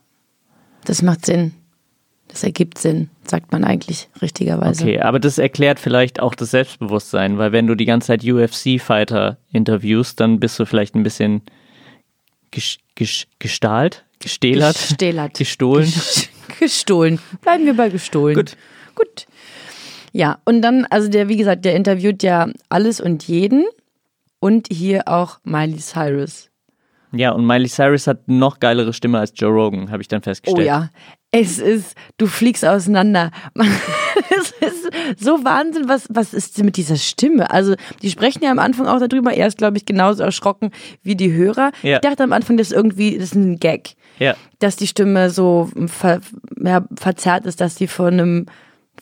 das 0.84 1.02
macht 1.02 1.26
Sinn. 1.26 1.52
Das 2.34 2.42
ergibt 2.42 2.78
Sinn, 2.78 3.10
sagt 3.22 3.52
man 3.52 3.62
eigentlich 3.62 4.08
richtigerweise. 4.20 4.82
Okay, 4.82 4.98
aber 4.98 5.20
das 5.20 5.38
erklärt 5.38 5.78
vielleicht 5.78 6.18
auch 6.18 6.34
das 6.34 6.50
Selbstbewusstsein, 6.50 7.38
weil 7.38 7.52
wenn 7.52 7.68
du 7.68 7.76
die 7.76 7.84
ganze 7.84 8.08
Zeit 8.08 8.24
UFC-Fighter 8.24 9.38
interviewst, 9.52 10.18
dann 10.18 10.40
bist 10.40 10.58
du 10.58 10.66
vielleicht 10.66 10.96
ein 10.96 11.04
bisschen 11.04 11.42
ges 12.50 12.78
ges 12.96 13.28
gestahlt, 13.38 14.04
gestählert, 14.18 14.74
gestählert. 14.74 15.34
gestohlen. 15.34 15.92
gestohlen. 16.58 17.20
Bleiben 17.40 17.66
wir 17.66 17.76
bei 17.76 17.88
gestohlen. 17.88 18.34
Gut. 18.34 18.56
Gut. 18.96 19.26
Ja, 20.10 20.38
und 20.44 20.60
dann, 20.60 20.86
also 20.90 21.08
der, 21.08 21.28
wie 21.28 21.36
gesagt, 21.36 21.64
der 21.64 21.76
interviewt 21.76 22.24
ja 22.24 22.48
alles 22.68 23.00
und 23.00 23.28
jeden 23.28 23.64
und 24.40 24.66
hier 24.72 25.06
auch 25.06 25.38
Miley 25.44 25.78
Cyrus. 25.78 26.50
Ja, 27.12 27.30
und 27.30 27.46
Miley 27.46 27.68
Cyrus 27.68 28.08
hat 28.08 28.26
noch 28.26 28.58
geilere 28.58 28.92
Stimme 28.92 29.20
als 29.20 29.32
Joe 29.36 29.52
Rogan, 29.52 29.92
habe 29.92 30.02
ich 30.02 30.08
dann 30.08 30.22
festgestellt. 30.22 30.66
Oh 30.66 30.68
ja, 30.68 30.90
es 31.36 31.58
ist, 31.58 31.96
du 32.16 32.26
fliegst 32.26 32.64
auseinander. 32.64 33.30
es 33.56 34.52
ist 34.60 34.90
so 35.18 35.44
Wahnsinn, 35.44 35.88
was, 35.88 36.06
was 36.08 36.32
ist 36.32 36.62
mit 36.62 36.76
dieser 36.76 36.96
Stimme? 36.96 37.50
Also, 37.50 37.74
die 38.02 38.10
sprechen 38.10 38.44
ja 38.44 38.52
am 38.52 38.60
Anfang 38.60 38.86
auch 38.86 39.00
darüber. 39.04 39.32
Er 39.32 39.48
ist, 39.48 39.58
glaube 39.58 39.76
ich, 39.76 39.84
genauso 39.84 40.22
erschrocken 40.22 40.70
wie 41.02 41.16
die 41.16 41.32
Hörer. 41.32 41.72
Ja. 41.82 41.96
Ich 41.96 42.00
dachte 42.02 42.22
am 42.22 42.32
Anfang, 42.32 42.56
das 42.56 42.68
ist 42.68 42.72
irgendwie, 42.72 43.18
das 43.18 43.30
ist 43.30 43.34
ein 43.34 43.58
Gag. 43.58 43.94
Ja. 44.20 44.36
Dass 44.60 44.76
die 44.76 44.86
Stimme 44.86 45.30
so 45.30 45.70
ver, 45.86 46.20
ja, 46.62 46.84
verzerrt 46.96 47.46
ist, 47.46 47.60
dass 47.60 47.74
die 47.74 47.88
von 47.88 48.14
einem 48.14 48.46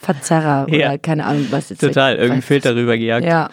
Verzerrer 0.01 0.67
ja. 0.71 0.89
oder 0.89 0.99
keine 0.99 1.27
Ahnung 1.27 1.49
was 1.51 1.69
jetzt. 1.69 1.81
Total, 1.81 2.17
irgendein 2.17 2.43
Filter 2.43 2.75
rüber 2.75 2.97
gejagt. 2.97 3.27
Ja. 3.27 3.51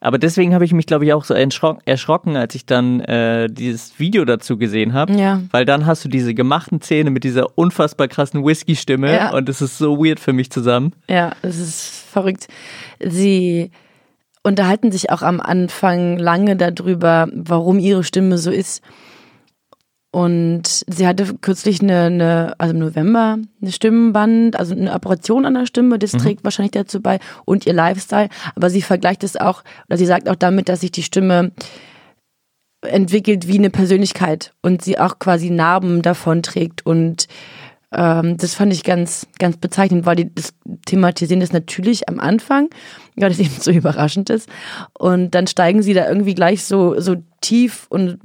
Aber 0.00 0.18
deswegen 0.18 0.54
habe 0.54 0.64
ich 0.64 0.72
mich, 0.72 0.86
glaube 0.86 1.04
ich, 1.04 1.12
auch 1.12 1.24
so 1.24 1.34
erschrocken, 1.34 2.36
als 2.36 2.54
ich 2.54 2.66
dann 2.66 3.00
äh, 3.00 3.48
dieses 3.50 3.98
Video 3.98 4.24
dazu 4.24 4.56
gesehen 4.56 4.92
habe. 4.92 5.12
Ja. 5.14 5.42
Weil 5.50 5.64
dann 5.64 5.86
hast 5.86 6.04
du 6.04 6.08
diese 6.08 6.34
gemachten 6.34 6.80
Zähne 6.80 7.10
mit 7.10 7.24
dieser 7.24 7.58
unfassbar 7.58 8.06
krassen 8.06 8.44
Whisky-Stimme 8.44 9.12
ja. 9.12 9.34
und 9.34 9.48
es 9.48 9.60
ist 9.60 9.76
so 9.76 9.98
weird 9.98 10.20
für 10.20 10.32
mich 10.32 10.50
zusammen. 10.50 10.92
Ja, 11.08 11.32
es 11.42 11.58
ist 11.58 12.04
verrückt. 12.12 12.46
Sie 13.00 13.72
unterhalten 14.44 14.92
sich 14.92 15.10
auch 15.10 15.22
am 15.22 15.40
Anfang 15.40 16.16
lange 16.16 16.56
darüber, 16.56 17.28
warum 17.32 17.80
ihre 17.80 18.04
Stimme 18.04 18.38
so 18.38 18.52
ist. 18.52 18.82
Und 20.10 20.84
sie 20.86 21.06
hatte 21.06 21.34
kürzlich 21.40 21.82
eine, 21.82 22.04
eine, 22.04 22.54
also 22.58 22.72
im 22.72 22.80
November, 22.80 23.38
eine 23.60 23.72
Stimmenband, 23.72 24.58
also 24.58 24.74
eine 24.74 24.92
Operation 24.94 25.44
an 25.44 25.54
der 25.54 25.66
Stimme, 25.66 25.98
das 25.98 26.14
mhm. 26.14 26.18
trägt 26.18 26.44
wahrscheinlich 26.44 26.72
dazu 26.72 27.02
bei 27.02 27.18
und 27.44 27.66
ihr 27.66 27.74
Lifestyle. 27.74 28.30
Aber 28.54 28.70
sie 28.70 28.80
vergleicht 28.80 29.22
es 29.22 29.36
auch, 29.36 29.62
oder 29.88 29.98
sie 29.98 30.06
sagt 30.06 30.28
auch 30.28 30.34
damit, 30.34 30.70
dass 30.70 30.80
sich 30.80 30.92
die 30.92 31.02
Stimme 31.02 31.52
entwickelt 32.80 33.48
wie 33.48 33.58
eine 33.58 33.70
Persönlichkeit 33.70 34.54
und 34.62 34.82
sie 34.82 34.98
auch 34.98 35.18
quasi 35.18 35.50
Narben 35.50 36.00
davon 36.00 36.42
trägt 36.42 36.86
und 36.86 37.26
ähm, 37.90 38.36
das 38.36 38.54
fand 38.54 38.72
ich 38.72 38.84
ganz, 38.84 39.26
ganz 39.38 39.56
bezeichnend, 39.56 40.04
weil 40.04 40.16
die 40.16 40.34
das 40.34 40.52
thematisieren 40.86 41.40
das 41.40 41.52
natürlich 41.52 42.08
am 42.08 42.20
Anfang, 42.20 42.68
weil 43.16 43.30
das 43.30 43.38
eben 43.38 43.54
so 43.58 43.70
überraschend 43.72 44.30
ist. 44.30 44.48
Und 44.98 45.30
dann 45.30 45.46
steigen 45.46 45.82
sie 45.82 45.94
da 45.94 46.06
irgendwie 46.06 46.34
gleich 46.34 46.64
so, 46.64 47.00
so 47.00 47.16
tief 47.40 47.86
und 47.88 48.18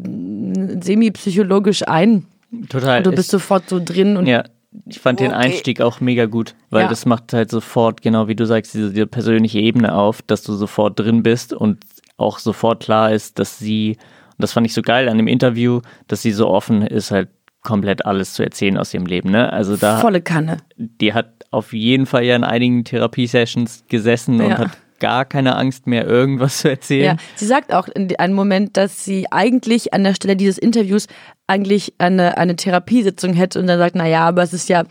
semi-psychologisch 0.84 1.88
ein. 1.88 2.26
Total. 2.70 2.98
Und 2.98 3.06
du 3.06 3.12
bist 3.12 3.30
ich, 3.30 3.32
sofort 3.32 3.70
so 3.70 3.80
drin 3.84 4.18
und. 4.18 4.28
Ja. 4.28 4.44
Ich 4.88 5.00
fand 5.00 5.22
okay. 5.22 5.30
den 5.30 5.36
Einstieg 5.36 5.82
auch 5.82 6.02
mega 6.02 6.26
gut, 6.26 6.56
weil 6.72 6.82
ja. 6.82 6.88
das 6.88 7.06
macht 7.06 7.32
halt 7.32 7.52
sofort, 7.52 8.02
genau 8.02 8.28
wie 8.28 8.34
du 8.34 8.48
sagst, 8.48 8.74
diese, 8.74 8.90
diese 8.92 9.06
persönliche 9.06 9.60
Ebene 9.60 9.94
auf, 9.94 10.24
dass 10.24 10.42
du 10.42 10.54
sofort 10.54 11.00
drin 11.00 11.22
bist 11.22 11.54
und 11.54 11.78
auch 12.18 12.40
sofort 12.40 12.82
klar 12.82 13.12
ist, 13.12 13.38
dass 13.38 13.60
sie, 13.60 13.98
und 14.32 14.40
das 14.40 14.52
fand 14.52 14.66
ich 14.66 14.74
so 14.74 14.82
geil 14.82 15.10
an 15.10 15.18
dem 15.18 15.28
Interview, 15.28 15.82
dass 16.08 16.24
sie 16.24 16.32
so 16.32 16.48
offen 16.48 16.82
ist, 16.82 17.12
halt 17.12 17.30
komplett 17.64 18.06
alles 18.06 18.34
zu 18.34 18.44
erzählen 18.44 18.78
aus 18.78 18.94
ihrem 18.94 19.06
Leben. 19.06 19.32
Ne? 19.32 19.52
Also 19.52 19.78
da 19.78 20.00
volle 20.00 20.22
Kanne. 20.22 20.58
Die 20.78 21.14
hat 21.14 21.32
auf 21.50 21.74
jeden 21.74 22.06
Fall 22.06 22.24
ja 22.26 22.36
in 22.36 22.44
einigen 22.44 22.84
Therapiesessions 22.84 23.86
gesessen 23.88 24.40
ja. 24.40 24.46
und 24.46 24.58
hat 24.58 24.78
gar 25.00 25.26
keine 25.26 25.58
Angst 25.58 25.86
mehr, 25.86 26.08
irgendwas 26.08 26.60
zu 26.60 26.70
erzählen. 26.70 27.18
Ja, 27.18 27.24
sie 27.36 27.46
sagt 27.46 27.74
auch 27.74 27.90
in 27.90 28.16
einem 28.18 28.36
Moment, 28.36 28.78
dass 28.78 29.04
sie 29.04 29.30
eigentlich 29.32 29.94
an 29.94 30.04
der 30.04 30.14
Stelle 30.14 30.38
dieses 30.38 30.58
Interviews 30.58 31.08
eigentlich 31.46 31.94
eine, 31.98 32.38
eine 32.38 32.56
Therapiesitzung 32.56 33.34
hätte 33.34 33.60
und 33.60 33.68
dann 33.68 33.80
sagt, 33.80 33.96
na 33.96 34.08
ja, 34.08 34.22
aber 34.22 34.44
es 34.44 34.54
ist 34.54 34.70
ja 34.70 34.84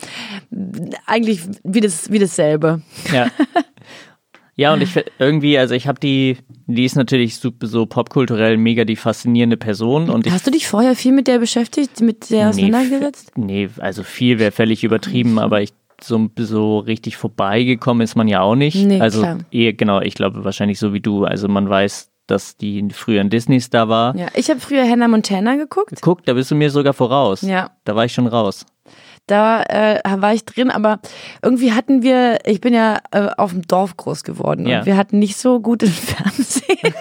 eigentlich 1.07 1.41
wie, 1.65 1.81
das, 1.81 2.11
wie 2.11 2.19
dasselbe. 2.19 2.83
Ja. 3.11 3.29
Ja, 4.55 4.75
und 4.75 4.83
ich 4.83 4.91
irgendwie, 5.19 5.57
also 5.57 5.75
ich 5.75 5.89
habe 5.89 5.99
die, 5.99 6.37
die 6.67 6.85
ist 6.85 6.95
natürlich 6.95 7.37
so, 7.37 7.51
so 7.63 7.87
popkulturell 7.87 8.59
mega 8.59 8.85
die 8.85 8.97
faszinierende 8.97 9.57
Person. 9.57 10.11
Und 10.11 10.27
Hast 10.27 10.41
ich, 10.41 10.45
du 10.45 10.51
dich 10.51 10.69
vorher 10.69 10.95
viel 10.95 11.13
mit 11.13 11.27
der 11.27 11.39
beschäftigt, 11.39 12.01
mit 12.03 12.31
der 12.31 12.51
auseinandergesetzt? 12.51 13.33
Nee, 13.37 13.71
also 13.79 14.03
viel 14.03 14.39
wäre 14.39 14.53
völlig 14.53 14.85
übertrieben, 14.85 15.39
aber 15.39 15.63
ich 15.63 15.73
so, 16.03 16.29
so 16.37 16.79
richtig 16.81 17.17
vorbeigekommen 17.17 18.03
ist 18.03 18.15
man 18.15 18.29
ja 18.29 18.41
auch 18.41 18.57
nicht. 18.57 18.77
Nee, 18.77 19.01
also 19.01 19.21
klar. 19.21 19.39
eh, 19.51 19.73
genau, 19.73 20.01
ich 20.01 20.15
glaube 20.15 20.45
wahrscheinlich 20.45 20.79
so 20.79 20.93
wie 20.93 21.01
du. 21.01 21.25
Also 21.25 21.49
man 21.49 21.69
weiß, 21.69 22.11
dass 22.27 22.57
die 22.57 22.87
früher 22.93 23.21
in 23.21 23.31
Disney-Star 23.31 23.89
war. 23.89 24.17
Ja, 24.17 24.29
ich 24.35 24.51
habe 24.51 24.61
früher 24.61 24.89
Hannah 24.89 25.09
Montana 25.09 25.57
geguckt. 25.57 26.01
Guck, 26.01 26.25
da 26.25 26.35
bist 26.35 26.51
du 26.51 26.55
mir 26.55 26.71
sogar 26.71 26.93
voraus. 26.93 27.43
Ja. 27.43 27.71
Da 27.85 27.95
war 27.95 28.05
ich 28.05 28.13
schon 28.13 28.27
raus. 28.27 28.67
Da 29.27 29.63
äh, 29.63 30.01
war 30.19 30.35
ich 30.35 30.45
drin, 30.45 30.71
aber 30.71 31.01
irgendwie 31.43 31.73
hatten 31.73 32.03
wir, 32.03 32.39
ich 32.45 32.61
bin 32.61 32.75
ja 32.75 32.99
äh, 33.13 33.29
auf 33.37 33.53
dem 33.53 33.63
Dorf 33.63 33.97
groß 33.97 34.25
geworden 34.25 34.67
Ja. 34.67 34.81
und 34.81 34.87
wir 34.87 34.97
hatten 34.97 35.19
nicht 35.19 35.37
so 35.37 35.61
gutes 35.61 35.91
Fernsehen. 35.99 36.93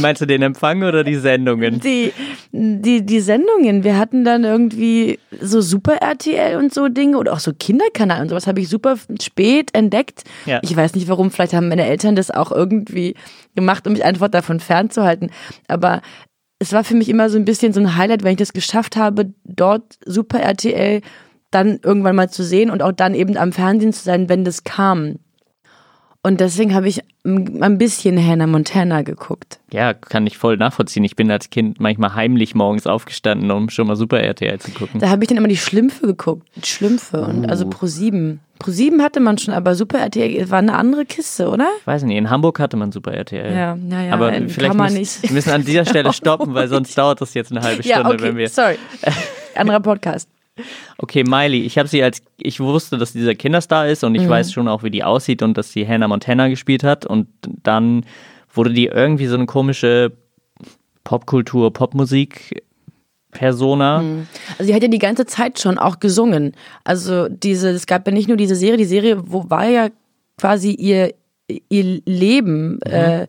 Meinst 0.00 0.20
du 0.22 0.26
den 0.26 0.42
Empfang 0.42 0.82
oder 0.82 1.04
die 1.04 1.16
Sendungen? 1.16 1.80
Die, 1.80 2.12
die, 2.52 3.04
die 3.04 3.20
Sendungen, 3.20 3.84
wir 3.84 3.98
hatten 3.98 4.24
dann 4.24 4.44
irgendwie 4.44 5.18
so 5.40 5.60
Super 5.60 5.96
RTL 5.96 6.56
und 6.56 6.72
so 6.72 6.88
Dinge 6.88 7.18
oder 7.18 7.32
auch 7.34 7.38
so 7.40 7.52
Kinderkanal 7.52 8.22
und 8.22 8.28
sowas 8.30 8.46
habe 8.46 8.60
ich 8.60 8.68
super 8.68 8.96
spät 9.22 9.70
entdeckt. 9.74 10.24
Ja. 10.46 10.58
Ich 10.62 10.74
weiß 10.74 10.94
nicht 10.94 11.08
warum, 11.08 11.30
vielleicht 11.30 11.52
haben 11.52 11.68
meine 11.68 11.84
Eltern 11.86 12.16
das 12.16 12.30
auch 12.30 12.50
irgendwie 12.50 13.14
gemacht, 13.54 13.86
um 13.86 13.92
mich 13.92 14.04
einfach 14.04 14.28
davon 14.28 14.58
fernzuhalten. 14.60 15.30
Aber 15.68 16.00
es 16.60 16.72
war 16.72 16.84
für 16.84 16.94
mich 16.94 17.08
immer 17.08 17.30
so 17.30 17.38
ein 17.38 17.46
bisschen 17.46 17.72
so 17.72 17.80
ein 17.80 17.96
Highlight, 17.96 18.22
wenn 18.22 18.32
ich 18.32 18.38
das 18.38 18.52
geschafft 18.52 18.96
habe, 18.96 19.32
dort 19.44 19.98
Super 20.04 20.40
RTL 20.40 21.00
dann 21.50 21.80
irgendwann 21.82 22.14
mal 22.14 22.30
zu 22.30 22.44
sehen 22.44 22.70
und 22.70 22.82
auch 22.82 22.92
dann 22.92 23.14
eben 23.14 23.36
am 23.36 23.52
Fernsehen 23.52 23.92
zu 23.92 24.04
sein, 24.04 24.28
wenn 24.28 24.44
das 24.44 24.62
kam. 24.62 25.16
Und 26.22 26.40
deswegen 26.40 26.74
habe 26.74 26.86
ich 26.86 27.00
ein 27.24 27.78
bisschen 27.78 28.22
Hannah 28.22 28.46
Montana 28.46 29.00
geguckt. 29.00 29.58
Ja, 29.72 29.94
kann 29.94 30.26
ich 30.26 30.36
voll 30.36 30.58
nachvollziehen. 30.58 31.02
Ich 31.02 31.16
bin 31.16 31.30
als 31.30 31.48
Kind 31.48 31.80
manchmal 31.80 32.14
heimlich 32.14 32.54
morgens 32.54 32.86
aufgestanden, 32.86 33.50
um 33.50 33.70
schon 33.70 33.86
mal 33.86 33.96
Super 33.96 34.20
RTL 34.20 34.58
zu 34.58 34.70
gucken. 34.72 35.00
Da 35.00 35.08
habe 35.08 35.24
ich 35.24 35.28
dann 35.28 35.38
immer 35.38 35.48
die 35.48 35.56
Schlümpfe 35.56 36.06
geguckt. 36.08 36.46
Schlümpfe 36.66 37.22
und 37.22 37.48
also 37.48 37.66
Pro 37.70 37.86
7. 37.86 38.40
Pro 38.58 38.70
7 38.70 39.00
hatte 39.02 39.20
man 39.20 39.38
schon, 39.38 39.54
aber 39.54 39.74
Super 39.74 39.98
RTL 40.00 40.50
war 40.50 40.58
eine 40.58 40.74
andere 40.74 41.06
Kiste, 41.06 41.48
oder? 41.48 41.68
Ich 41.80 41.86
weiß 41.86 42.02
nicht, 42.02 42.18
in 42.18 42.28
Hamburg 42.28 42.58
hatte 42.60 42.76
man 42.76 42.92
Super 42.92 43.12
RTL. 43.14 43.54
Ja, 43.54 43.78
ja, 43.88 44.02
ja, 44.02 44.12
Aber 44.12 44.30
vielleicht 44.32 44.60
kann 44.60 44.76
man 44.76 44.92
müssen, 44.92 44.98
nicht. 44.98 45.22
wir 45.22 45.32
müssen 45.32 45.50
an 45.52 45.64
dieser 45.64 45.86
Stelle 45.86 46.12
stoppen, 46.12 46.52
weil 46.52 46.68
sonst 46.68 46.96
dauert 46.98 47.22
das 47.22 47.32
jetzt 47.32 47.50
eine 47.50 47.62
halbe 47.62 47.82
Stunde, 47.82 47.98
Ja, 48.02 48.06
okay, 48.06 48.22
wenn 48.22 48.36
wir. 48.36 48.48
sorry. 48.50 48.76
Anderer 49.54 49.80
Podcast. 49.80 50.28
Okay, 50.98 51.24
Miley, 51.24 51.62
ich 51.64 51.78
habe 51.78 51.88
sie 51.88 52.02
als, 52.02 52.20
ich 52.36 52.60
wusste, 52.60 52.98
dass 52.98 53.12
dieser 53.12 53.34
Kinderstar 53.34 53.88
ist 53.88 54.04
und 54.04 54.14
ich 54.14 54.22
Mhm. 54.24 54.28
weiß 54.28 54.52
schon 54.52 54.68
auch, 54.68 54.82
wie 54.82 54.90
die 54.90 55.04
aussieht 55.04 55.42
und 55.42 55.56
dass 55.56 55.72
sie 55.72 55.86
Hannah 55.86 56.08
Montana 56.08 56.48
gespielt 56.48 56.84
hat 56.84 57.06
und 57.06 57.28
dann 57.62 58.04
wurde 58.52 58.72
die 58.72 58.86
irgendwie 58.86 59.26
so 59.26 59.36
eine 59.36 59.46
komische 59.46 60.12
Popkultur, 61.04 61.72
Popmusik 61.72 62.62
Persona. 63.32 63.98
Also 64.58 64.64
sie 64.64 64.74
hat 64.74 64.82
ja 64.82 64.88
die 64.88 64.98
ganze 64.98 65.24
Zeit 65.24 65.60
schon 65.60 65.78
auch 65.78 66.00
gesungen. 66.00 66.52
Also 66.84 67.28
diese, 67.28 67.70
es 67.70 67.86
gab 67.86 68.06
ja 68.06 68.12
nicht 68.12 68.26
nur 68.28 68.36
diese 68.36 68.56
Serie, 68.56 68.76
die 68.76 68.84
Serie, 68.84 69.22
wo 69.24 69.48
war 69.48 69.68
ja 69.68 69.88
quasi 70.36 70.72
ihr 70.72 71.14
ihr 71.68 72.00
Leben 72.06 72.80
äh, 72.82 73.26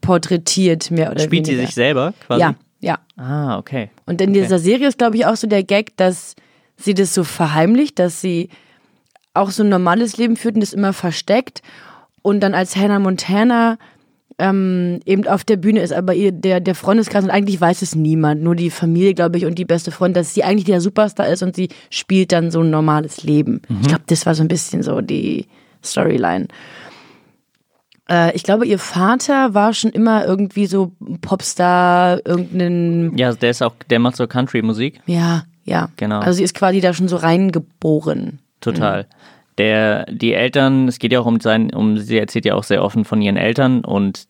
porträtiert 0.00 0.90
mehr 0.92 1.10
oder 1.10 1.22
Mhm. 1.22 1.26
Spielt 1.26 1.46
sie 1.46 1.52
weniger. 1.52 1.66
sich 1.66 1.74
selber 1.74 2.14
quasi? 2.26 2.40
Ja, 2.42 2.54
ja. 2.80 2.98
Ah, 3.16 3.58
okay. 3.58 3.90
Und 4.06 4.20
in 4.20 4.32
dieser 4.32 4.60
Serie 4.60 4.86
ist, 4.86 4.98
glaube 4.98 5.16
ich, 5.16 5.26
auch 5.26 5.34
so 5.34 5.48
der 5.48 5.64
Gag, 5.64 5.96
dass 5.96 6.36
sie 6.76 6.94
das 6.94 7.14
so 7.14 7.24
verheimlicht, 7.24 7.98
dass 7.98 8.20
sie 8.20 8.50
auch 9.34 9.50
so 9.50 9.62
ein 9.62 9.68
normales 9.68 10.16
Leben 10.16 10.36
führt 10.36 10.54
und 10.54 10.60
das 10.60 10.72
immer 10.72 10.92
versteckt. 10.92 11.62
Und 12.22 12.40
dann 12.40 12.54
als 12.54 12.76
Hannah 12.76 12.98
Montana 12.98 13.78
ähm, 14.38 15.00
eben 15.06 15.26
auf 15.26 15.44
der 15.44 15.56
Bühne 15.56 15.80
ist, 15.80 15.92
aber 15.92 16.14
ihr, 16.14 16.32
der, 16.32 16.60
der 16.60 16.74
Freundeskreis 16.74 17.24
und 17.24 17.30
eigentlich 17.30 17.60
weiß 17.60 17.82
es 17.82 17.94
niemand, 17.94 18.42
nur 18.42 18.54
die 18.54 18.70
Familie, 18.70 19.14
glaube 19.14 19.38
ich, 19.38 19.46
und 19.46 19.58
die 19.58 19.64
beste 19.64 19.90
Freundin, 19.90 20.20
dass 20.20 20.34
sie 20.34 20.44
eigentlich 20.44 20.64
der 20.64 20.80
Superstar 20.80 21.28
ist 21.28 21.42
und 21.42 21.56
sie 21.56 21.68
spielt 21.90 22.32
dann 22.32 22.50
so 22.50 22.60
ein 22.60 22.70
normales 22.70 23.22
Leben. 23.22 23.62
Ich 23.80 23.88
glaube, 23.88 24.04
das 24.06 24.26
war 24.26 24.34
so 24.34 24.42
ein 24.42 24.48
bisschen 24.48 24.82
so 24.82 25.00
die 25.00 25.46
Storyline. 25.82 26.48
Äh, 28.10 28.34
ich 28.36 28.42
glaube, 28.42 28.66
ihr 28.66 28.78
Vater 28.78 29.54
war 29.54 29.72
schon 29.72 29.90
immer 29.90 30.26
irgendwie 30.26 30.66
so 30.66 30.92
ein 31.00 31.18
Popstar, 31.20 32.20
irgendein 32.26 33.16
Ja, 33.16 33.32
der 33.32 33.50
ist 33.50 33.62
auch, 33.62 33.74
der 33.88 33.98
macht 33.98 34.16
so 34.16 34.26
Country-Musik. 34.26 35.00
ja, 35.06 35.44
ja. 35.66 35.90
Genau. 35.96 36.20
Also 36.20 36.38
sie 36.38 36.44
ist 36.44 36.54
quasi 36.54 36.80
da 36.80 36.94
schon 36.94 37.08
so 37.08 37.16
reingeboren. 37.16 38.38
Total. 38.60 39.06
Der, 39.58 40.06
die 40.06 40.34
Eltern, 40.34 40.88
es 40.88 40.98
geht 40.98 41.12
ja 41.12 41.20
auch 41.20 41.26
um 41.26 41.40
sein, 41.40 41.72
um, 41.72 41.98
sie 41.98 42.18
erzählt 42.18 42.44
ja 42.44 42.54
auch 42.54 42.64
sehr 42.64 42.82
offen 42.84 43.04
von 43.04 43.22
ihren 43.22 43.36
Eltern 43.36 43.84
und 43.84 44.28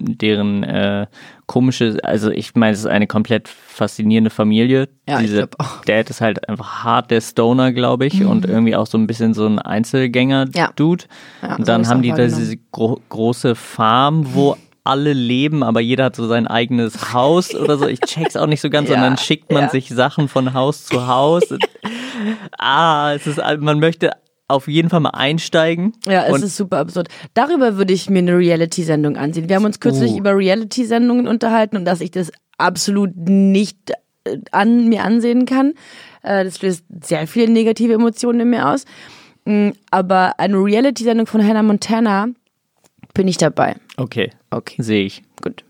deren 0.00 0.62
äh, 0.62 1.06
komische, 1.46 1.98
also 2.02 2.30
ich 2.30 2.54
meine, 2.54 2.72
es 2.72 2.80
ist 2.80 2.86
eine 2.86 3.06
komplett 3.06 3.48
faszinierende 3.48 4.30
Familie. 4.30 4.88
Ja, 5.08 5.16
ich 5.16 5.26
Dieser 5.26 5.46
glaub 5.46 5.54
auch. 5.58 5.84
Dad 5.84 6.10
ist 6.10 6.20
halt 6.20 6.48
einfach 6.48 6.84
hart 6.84 7.10
der 7.10 7.20
Stoner, 7.20 7.72
glaube 7.72 8.06
ich, 8.06 8.24
und 8.24 8.46
irgendwie 8.46 8.76
auch 8.76 8.86
so 8.86 8.96
ein 8.98 9.06
bisschen 9.06 9.34
so 9.34 9.46
ein 9.46 9.58
Einzelgänger-Dude. 9.58 11.04
Ja, 11.42 11.56
und 11.56 11.58
so 11.58 11.64
dann 11.64 11.82
hab 11.82 11.94
haben 11.94 12.02
die 12.02 12.10
da 12.10 12.24
diese 12.24 12.56
gro 12.70 13.00
große 13.08 13.54
Farm, 13.54 14.34
wo 14.34 14.56
alle 14.84 15.12
leben, 15.12 15.62
aber 15.62 15.80
jeder 15.80 16.04
hat 16.04 16.16
so 16.16 16.26
sein 16.26 16.46
eigenes 16.46 17.12
Haus 17.12 17.54
oder 17.54 17.78
so. 17.78 17.86
Ich 17.86 18.00
check's 18.00 18.36
auch 18.36 18.46
nicht 18.46 18.60
so 18.60 18.70
ganz. 18.70 18.88
und 18.90 18.96
Ja, 18.96 19.02
dann 19.02 19.16
schickt 19.18 19.52
man 19.52 19.64
ja. 19.64 19.68
sich 19.70 19.88
Sachen 19.88 20.28
von 20.28 20.54
Haus 20.54 20.84
zu 20.86 21.06
Haus. 21.06 21.42
ah, 22.58 23.12
es 23.14 23.26
ist, 23.26 23.38
man 23.58 23.78
möchte 23.80 24.12
auf 24.48 24.66
jeden 24.66 24.88
Fall 24.88 25.00
mal 25.00 25.10
einsteigen. 25.10 25.92
Ja, 26.06 26.24
es 26.24 26.32
und 26.32 26.42
ist 26.42 26.56
super 26.56 26.78
absurd. 26.78 27.08
Darüber 27.34 27.76
würde 27.76 27.92
ich 27.92 28.08
mir 28.08 28.20
eine 28.20 28.36
Reality-Sendung 28.36 29.16
ansehen. 29.16 29.48
Wir 29.48 29.56
haben 29.56 29.66
uns 29.66 29.78
kürzlich 29.80 30.12
Uh. 30.12 30.18
über 30.18 30.34
Reality-Sendungen 30.36 31.28
unterhalten 31.28 31.76
und 31.76 31.84
dass 31.84 32.00
ich 32.00 32.10
das 32.10 32.32
absolut 32.56 33.14
nicht 33.16 33.92
äh, 34.24 34.38
an 34.50 34.88
mir 34.88 35.04
ansehen 35.04 35.44
kann. 35.44 35.74
Äh, 36.22 36.44
Das 36.44 36.62
löst 36.62 36.84
sehr 37.04 37.26
viele 37.26 37.52
negative 37.52 37.92
Emotionen 37.92 38.40
in 38.40 38.50
mir 38.50 38.68
aus. 38.68 38.86
Mm, 39.44 39.70
Aber 39.90 40.40
eine 40.40 40.56
Reality-Sendung 40.56 41.26
von 41.26 41.46
Hannah 41.46 41.62
Montana 41.62 42.28
bin 43.18 43.28
ich 43.28 43.36
dabei. 43.36 43.74
okay, 43.96 44.30
Okay, 44.50 44.80
sehe 44.80 45.04
ich. 45.04 45.22
gut. 45.42 45.64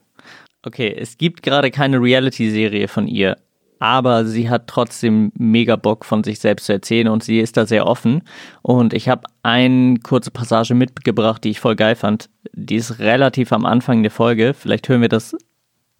Okay, 0.63 0.95
es 0.97 1.17
gibt 1.17 1.43
gerade 1.43 1.71
keine 1.71 2.01
Reality-Serie 2.01 2.89
von 2.89 3.09
ihr, 3.09 3.39
aber 3.79 4.27
sie 4.27 4.51
hat 4.51 4.67
trotzdem 4.67 5.33
mega 5.35 5.77
Bock 5.77 6.05
von 6.05 6.23
sich 6.23 6.41
selbst 6.41 6.67
zu 6.67 6.73
erzählen 6.73 7.09
und 7.09 7.25
sie 7.25 7.41
ist 7.41 7.57
da 7.57 7.65
sehr 7.65 7.87
offen. 7.87 8.23
Und 8.61 8.93
ich 8.93 9.09
habe 9.09 9.23
eine 9.43 9.99
kurze 10.01 10.31
Passage 10.31 10.75
mitgebracht, 10.75 11.43
die 11.43 11.51
ich 11.51 11.61
voll 11.61 11.75
geil 11.75 11.97
fand. 11.97 12.29
Die 12.53 12.77
ist 12.77 12.99
relativ 12.99 13.51
am 13.53 13.65
Anfang 13.65 14.03
der 14.03 14.11
Folge. 14.11 14.53
Vielleicht 14.53 14.87
hören 14.89 15.01
wir 15.01 15.09
das 15.09 15.35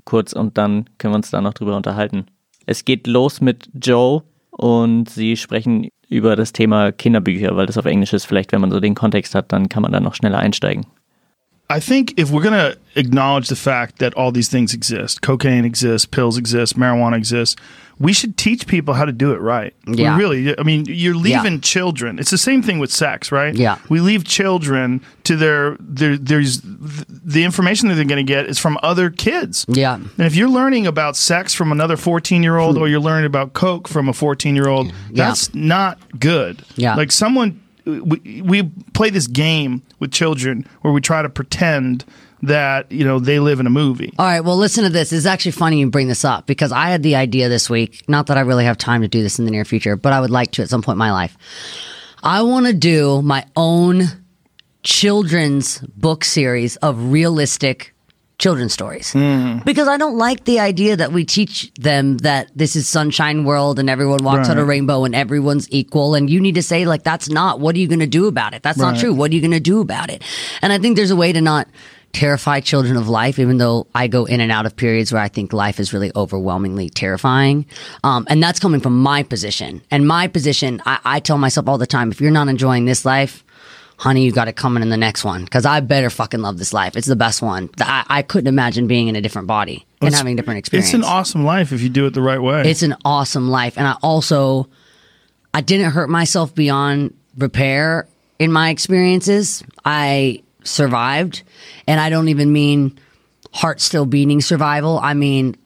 kurz 0.05 0.35
und 0.35 0.59
dann 0.59 0.85
können 0.99 1.15
wir 1.15 1.17
uns 1.17 1.31
da 1.31 1.41
noch 1.41 1.55
drüber 1.55 1.77
unterhalten. 1.77 2.27
Es 2.67 2.85
geht 2.85 3.07
los 3.07 3.41
mit 3.41 3.71
Joe 3.73 4.23
und 4.51 5.09
sie 5.09 5.37
sprechen 5.39 5.89
über 6.11 6.37
das 6.37 6.53
Thema 6.53 6.93
Kinderbücher, 6.93 7.57
weil 7.57 7.67
das 7.67 7.79
auf 7.79 7.87
Englisch 7.87 8.13
ist. 8.13 8.27
Vielleicht, 8.27 8.53
wenn 8.53 8.61
man 8.61 8.71
so 8.71 8.81
den 8.81 8.95
Kontext 8.95 9.35
hat, 9.35 9.51
dann 9.53 9.71
kann 9.71 9.83
man 9.83 9.93
da 9.93 10.01
noch 10.01 10.15
schneller 10.15 10.39
einsteigen. 10.39 10.85
I 11.71 11.81
think 11.81 12.15
if 12.19 12.31
we're 12.31 12.43
going 12.43 12.55
to 12.73 12.79
acknowledge 12.97 13.49
the 13.49 13.57
fact 13.57 13.99
that 13.99 14.15
all 14.15 14.33
these 14.33 14.49
things 14.49 14.73
exist, 14.73 15.21
cocaine 15.21 15.65
exists, 15.67 16.07
pills 16.07 16.39
exist, 16.39 16.79
marijuana 16.79 17.17
exists, 17.17 17.57
we 17.99 18.13
should 18.13 18.37
teach 18.39 18.67
people 18.67 18.95
how 18.95 19.05
to 19.05 19.13
do 19.13 19.33
it 19.33 19.41
right. 19.41 19.75
We 19.87 19.97
Yeah. 19.99 20.17
really, 20.17 20.59
I 20.59 20.63
mean, 20.63 20.87
you're 20.87 21.15
Yeah. 21.15 21.43
leaving 21.43 21.61
children. 21.61 22.19
It's 22.19 22.31
the 22.31 22.39
same 22.39 22.63
thing 22.63 22.79
with 22.79 22.91
sex, 22.93 23.31
right? 23.31 23.55
Yeah. 23.55 23.77
We 23.91 24.01
leave 24.01 24.25
children 24.25 25.01
to 25.25 25.37
their, 25.37 25.77
their 25.81 26.17
there's 26.17 26.63
the 26.65 27.45
information 27.45 27.89
that 27.89 27.97
they're 27.97 28.05
going 28.05 28.25
to 28.25 28.33
get 28.33 28.47
is 28.47 28.59
from 28.59 28.79
other 28.83 29.11
kids. 29.11 29.67
Yeah. 29.69 29.95
And 29.97 30.27
if 30.27 30.37
you're 30.37 30.49
learning 30.49 30.87
about 30.87 31.17
sex 31.17 31.53
from 31.53 31.71
another 31.73 31.97
14 31.99 32.43
year 32.43 32.57
old 32.57 32.77
hmm. 32.77 32.83
or 32.83 32.89
you're 32.89 33.01
learning 33.01 33.27
about 33.27 33.53
coke 33.53 33.89
from 33.89 34.09
a 34.09 34.13
14 34.15 34.55
year 34.55 34.69
old, 34.69 34.87
Yeah. 34.87 35.27
that's 35.27 35.55
not 35.55 35.99
good. 36.19 36.63
Yeah. 36.77 36.95
Like 36.95 37.11
someone, 37.13 37.61
we, 37.89 38.43
we 38.43 38.63
play 38.93 39.11
this 39.11 39.27
game 39.27 39.83
with 39.99 40.13
children 40.13 40.67
where 40.83 40.93
we 40.93 41.01
try 41.01 41.23
to 41.23 41.29
pretend 41.29 42.05
that, 42.43 42.91
you 42.93 43.05
know, 43.05 43.19
they 43.19 43.41
live 43.41 43.59
in 43.59 43.67
a 43.67 43.71
movie. 43.71 44.13
All 44.19 44.27
right, 44.27 44.41
well, 44.41 44.57
listen 44.57 44.85
to 44.85 44.91
this. 44.91 45.13
It's 45.13 45.27
actually 45.27 45.53
funny 45.53 45.81
you 45.81 45.91
bring 45.91 46.09
this 46.09 46.25
up 46.25 46.47
because 46.47 46.71
I 46.71 46.91
had 46.91 47.03
the 47.03 47.17
idea 47.17 47.49
this 47.49 47.69
week. 47.69 48.05
Not 48.09 48.27
that 48.27 48.39
I 48.39 48.43
really 48.43 48.65
have 48.65 48.79
time 48.79 49.03
to 49.03 49.09
do 49.09 49.23
this 49.23 49.39
in 49.39 49.45
the 49.45 49.51
near 49.51 49.65
future, 49.65 49.97
but 49.97 50.13
I 50.13 50.21
would 50.21 50.31
like 50.31 50.53
to 50.53 50.63
at 50.63 50.69
some 50.69 50.83
point 50.83 50.95
in 50.95 50.99
my 50.99 51.13
life. 51.13 51.37
I 52.23 52.43
want 52.43 52.67
to 52.67 52.73
do 52.73 53.23
my 53.23 53.47
own 53.57 54.05
children's 54.83 55.79
book 55.81 56.25
series 56.25 56.77
of 56.77 57.11
realistic 57.11 57.95
children's 58.39 58.73
stories. 58.73 59.13
Because 59.65 59.89
I 59.89 59.97
don't 59.97 60.17
like 60.17 60.45
the 60.45 60.61
idea 60.61 60.97
that 60.97 61.13
we 61.13 61.25
teach 61.25 61.73
them 61.75 62.19
that 62.19 62.51
this 62.55 62.77
is 62.77 62.87
sunshine 62.89 63.45
world 63.45 63.79
and 63.81 63.91
everyone 63.91 64.23
walks 64.23 64.49
on 64.49 64.59
a 64.59 64.65
rainbow 64.65 65.05
and 65.05 65.15
everyone's 65.15 65.69
equal. 65.73 66.15
And 66.15 66.31
you 66.31 66.41
need 66.41 66.55
to 66.55 66.63
say 66.63 66.87
like 66.87 67.03
that's 67.03 67.29
not 67.29 67.59
what 67.59 67.75
are 67.75 67.79
you 67.79 67.89
going 67.89 67.99
to 67.99 68.07
do 68.07 68.27
about 68.27 68.55
it? 68.55 68.63
That's 68.63 68.79
not 68.79 68.97
true. 68.99 69.13
What 69.13 69.33
are 69.33 69.35
you 69.35 69.41
going 69.41 69.51
to 69.51 69.61
do 69.61 69.81
about 69.81 70.09
it? 70.11 70.23
And 70.63 70.73
I 70.73 70.79
think 70.79 70.97
there's 70.97 71.11
a 71.11 71.17
way 71.17 71.33
to 71.33 71.41
not 71.41 71.69
terrify 72.13 72.59
children 72.59 72.97
of 72.97 73.07
life 73.07 73.39
even 73.39 73.59
though 73.59 73.87
I 73.95 74.07
go 74.07 74.25
in 74.25 74.41
and 74.41 74.51
out 74.51 74.65
of 74.65 74.75
periods 74.75 75.13
where 75.13 75.21
I 75.21 75.29
think 75.29 75.53
life 75.53 75.79
is 75.79 75.93
really 75.93 76.11
overwhelmingly 76.17 76.89
terrifying. 76.89 77.67
Um, 78.03 78.27
and 78.31 78.43
that's 78.43 78.59
coming 78.59 78.81
from 78.81 79.03
my 79.03 79.23
position. 79.25 79.83
And 79.91 80.07
my 80.09 80.27
position 80.27 80.81
I, 80.87 81.01
I 81.05 81.21
tell 81.21 81.39
myself 81.39 81.69
all 81.69 81.77
the 81.77 81.87
time 81.87 82.11
if 82.11 82.21
you're 82.21 82.31
not 82.31 82.49
enjoying 82.49 82.87
this 82.87 83.05
life 83.05 83.45
honey, 83.99 84.25
you 84.25 84.33
got 84.33 84.49
it 84.49 84.55
coming 84.57 84.83
in 84.83 84.89
the 84.89 84.97
next 84.97 85.25
one 85.25 85.45
because 85.45 85.67
I 85.67 85.81
better 85.81 86.09
fucking 86.09 86.41
love 86.41 86.57
this 86.57 86.73
life. 86.73 86.97
It's 86.97 87.07
the 87.09 87.17
best 87.17 87.43
one. 87.43 87.69
I, 87.81 88.05
I 88.09 88.23
couldn't 88.23 88.47
imagine 88.47 88.87
being 88.87 89.09
in 89.09 89.17
a 89.17 89.21
different 89.21 89.49
body 89.49 89.85
and 90.01 90.07
It's- 90.09 90.19
having 90.19 90.37
different 90.37 90.59
experience. 90.59 90.89
It's 90.89 90.95
an 90.95 91.05
awesome 91.05 91.45
life 91.45 91.73
if 91.73 91.83
you 91.83 91.89
do 91.89 92.07
it 92.07 92.15
the 92.15 92.23
right 92.23 92.41
way. 92.41 92.63
It's 92.71 92.83
an 92.83 92.95
awesome 93.05 93.49
life. 93.51 93.77
And 93.77 93.87
I 93.87 93.97
also, 94.03 94.69
I 95.53 95.61
didn't 95.61 95.91
hurt 95.91 96.09
myself 96.09 96.55
beyond 96.55 97.13
repair 97.37 98.07
in 98.39 98.53
my 98.53 98.71
experiences. 98.71 99.65
I 99.85 100.43
survived, 100.63 101.43
and 101.89 102.01
I 102.01 102.09
don't 102.09 102.29
even 102.29 102.53
mean 102.53 102.99
heart 103.53 103.81
still 103.81 104.07
beating 104.07 104.41
survival. 104.41 104.99
I 105.03 105.15
mean, 105.15 105.57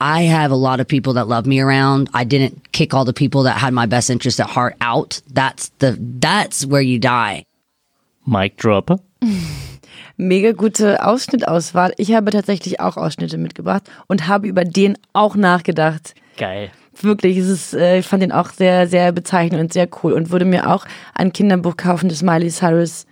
I 0.00 0.22
have 0.22 0.50
a 0.50 0.56
lot 0.56 0.80
of 0.80 0.88
people 0.88 1.14
that 1.14 1.28
love 1.28 1.44
me 1.46 1.60
around. 1.60 2.08
I 2.14 2.24
didn't 2.24 2.72
kick 2.72 2.94
all 2.94 3.04
the 3.04 3.12
people 3.12 3.42
that 3.44 3.58
had 3.58 3.72
my 3.74 3.86
best 3.86 4.08
interest 4.10 4.40
at 4.40 4.48
heart 4.48 4.76
out. 4.80 5.20
That's 5.30 5.68
the 5.80 5.96
that's 6.00 6.64
where 6.64 6.80
you 6.82 6.98
die. 6.98 7.44
Mic 8.24 8.56
drop. 8.56 9.00
Mega 10.16 10.52
gute 10.52 11.04
Ausschnittauswahl. 11.04 11.92
Ich 11.96 12.14
habe 12.14 12.30
tatsächlich 12.30 12.80
auch 12.80 12.96
Ausschnitte 12.96 13.38
mitgebracht 13.38 13.90
und 14.06 14.28
habe 14.28 14.46
über 14.46 14.64
den 14.64 14.96
auch 15.12 15.34
nachgedacht. 15.34 16.14
Geil. 16.36 16.70
Wirklich, 17.00 17.36
es 17.38 17.48
ist, 17.48 17.74
äh, 17.74 17.98
ich 17.98 18.06
fand 18.06 18.22
den 18.22 18.32
auch 18.32 18.50
sehr, 18.50 18.86
sehr 18.86 19.10
bezeichnend 19.10 19.60
und 19.60 19.72
sehr 19.72 19.88
cool 20.02 20.12
und 20.12 20.30
würde 20.30 20.44
mir 20.44 20.70
auch 20.70 20.86
ein 21.14 21.32
Kinderbuch 21.32 21.76
kaufen, 21.76 22.08
das 22.08 22.22
Miley 22.22 22.50
Cyrus 22.50 23.06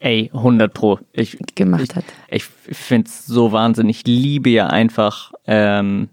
Ey, 0.00 0.30
100 0.32 0.72
Pro. 0.72 1.00
Ich, 1.12 1.36
gemacht 1.56 1.96
hat. 1.96 2.04
Ich 2.28 2.44
finde 2.44 3.08
es 3.08 3.26
so 3.26 3.50
wahnsinnig. 3.50 3.98
Ich 3.98 4.06
liebe 4.06 4.50
ja 4.50 4.68
einfach, 4.68 5.32
ähm, 5.46 6.08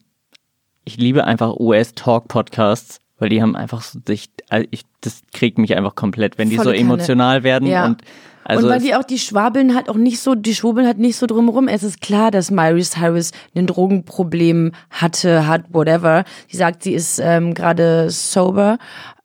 ich 0.85 0.97
liebe 0.97 1.25
einfach 1.25 1.55
US-Talk-Podcasts, 1.59 2.99
weil 3.17 3.29
die 3.29 3.41
haben 3.41 3.55
einfach 3.55 3.81
so 3.81 3.99
sich, 4.07 4.29
also 4.49 4.67
ich, 4.71 4.83
das 5.01 5.21
kriegt 5.33 5.57
mich 5.57 5.75
einfach 5.75 5.95
komplett, 5.95 6.37
wenn 6.37 6.49
die 6.49 6.57
Volle 6.57 6.69
so 6.69 6.75
Kanne. 6.75 6.81
emotional 6.93 7.43
werden 7.43 7.67
Ja. 7.67 7.85
und 7.85 8.01
also 8.47 8.67
und 8.67 8.73
weil 8.73 8.79
die 8.79 8.93
auch 8.93 9.03
die 9.03 9.17
schwabeln 9.17 9.73
halt 9.73 9.89
auch 9.89 9.95
nicht 9.95 10.19
so, 10.19 10.35
die 10.35 10.53
schwurbeln 10.53 10.85
halt 10.85 10.99
nicht 10.99 11.17
so 11.17 11.25
drumherum. 11.25 11.67
Es 11.67 11.81
ist 11.81 11.99
klar, 11.99 12.29
dass 12.29 12.51
Miley 12.51 12.83
Cyrus 12.83 13.31
ein 13.55 13.65
Drogenproblem 13.65 14.71
hatte, 14.91 15.47
hat, 15.47 15.73
whatever. 15.73 16.25
Sie 16.47 16.57
sagt, 16.57 16.83
sie 16.83 16.93
ist 16.93 17.19
ähm, 17.19 17.55
gerade 17.55 18.11
sober. 18.11 18.77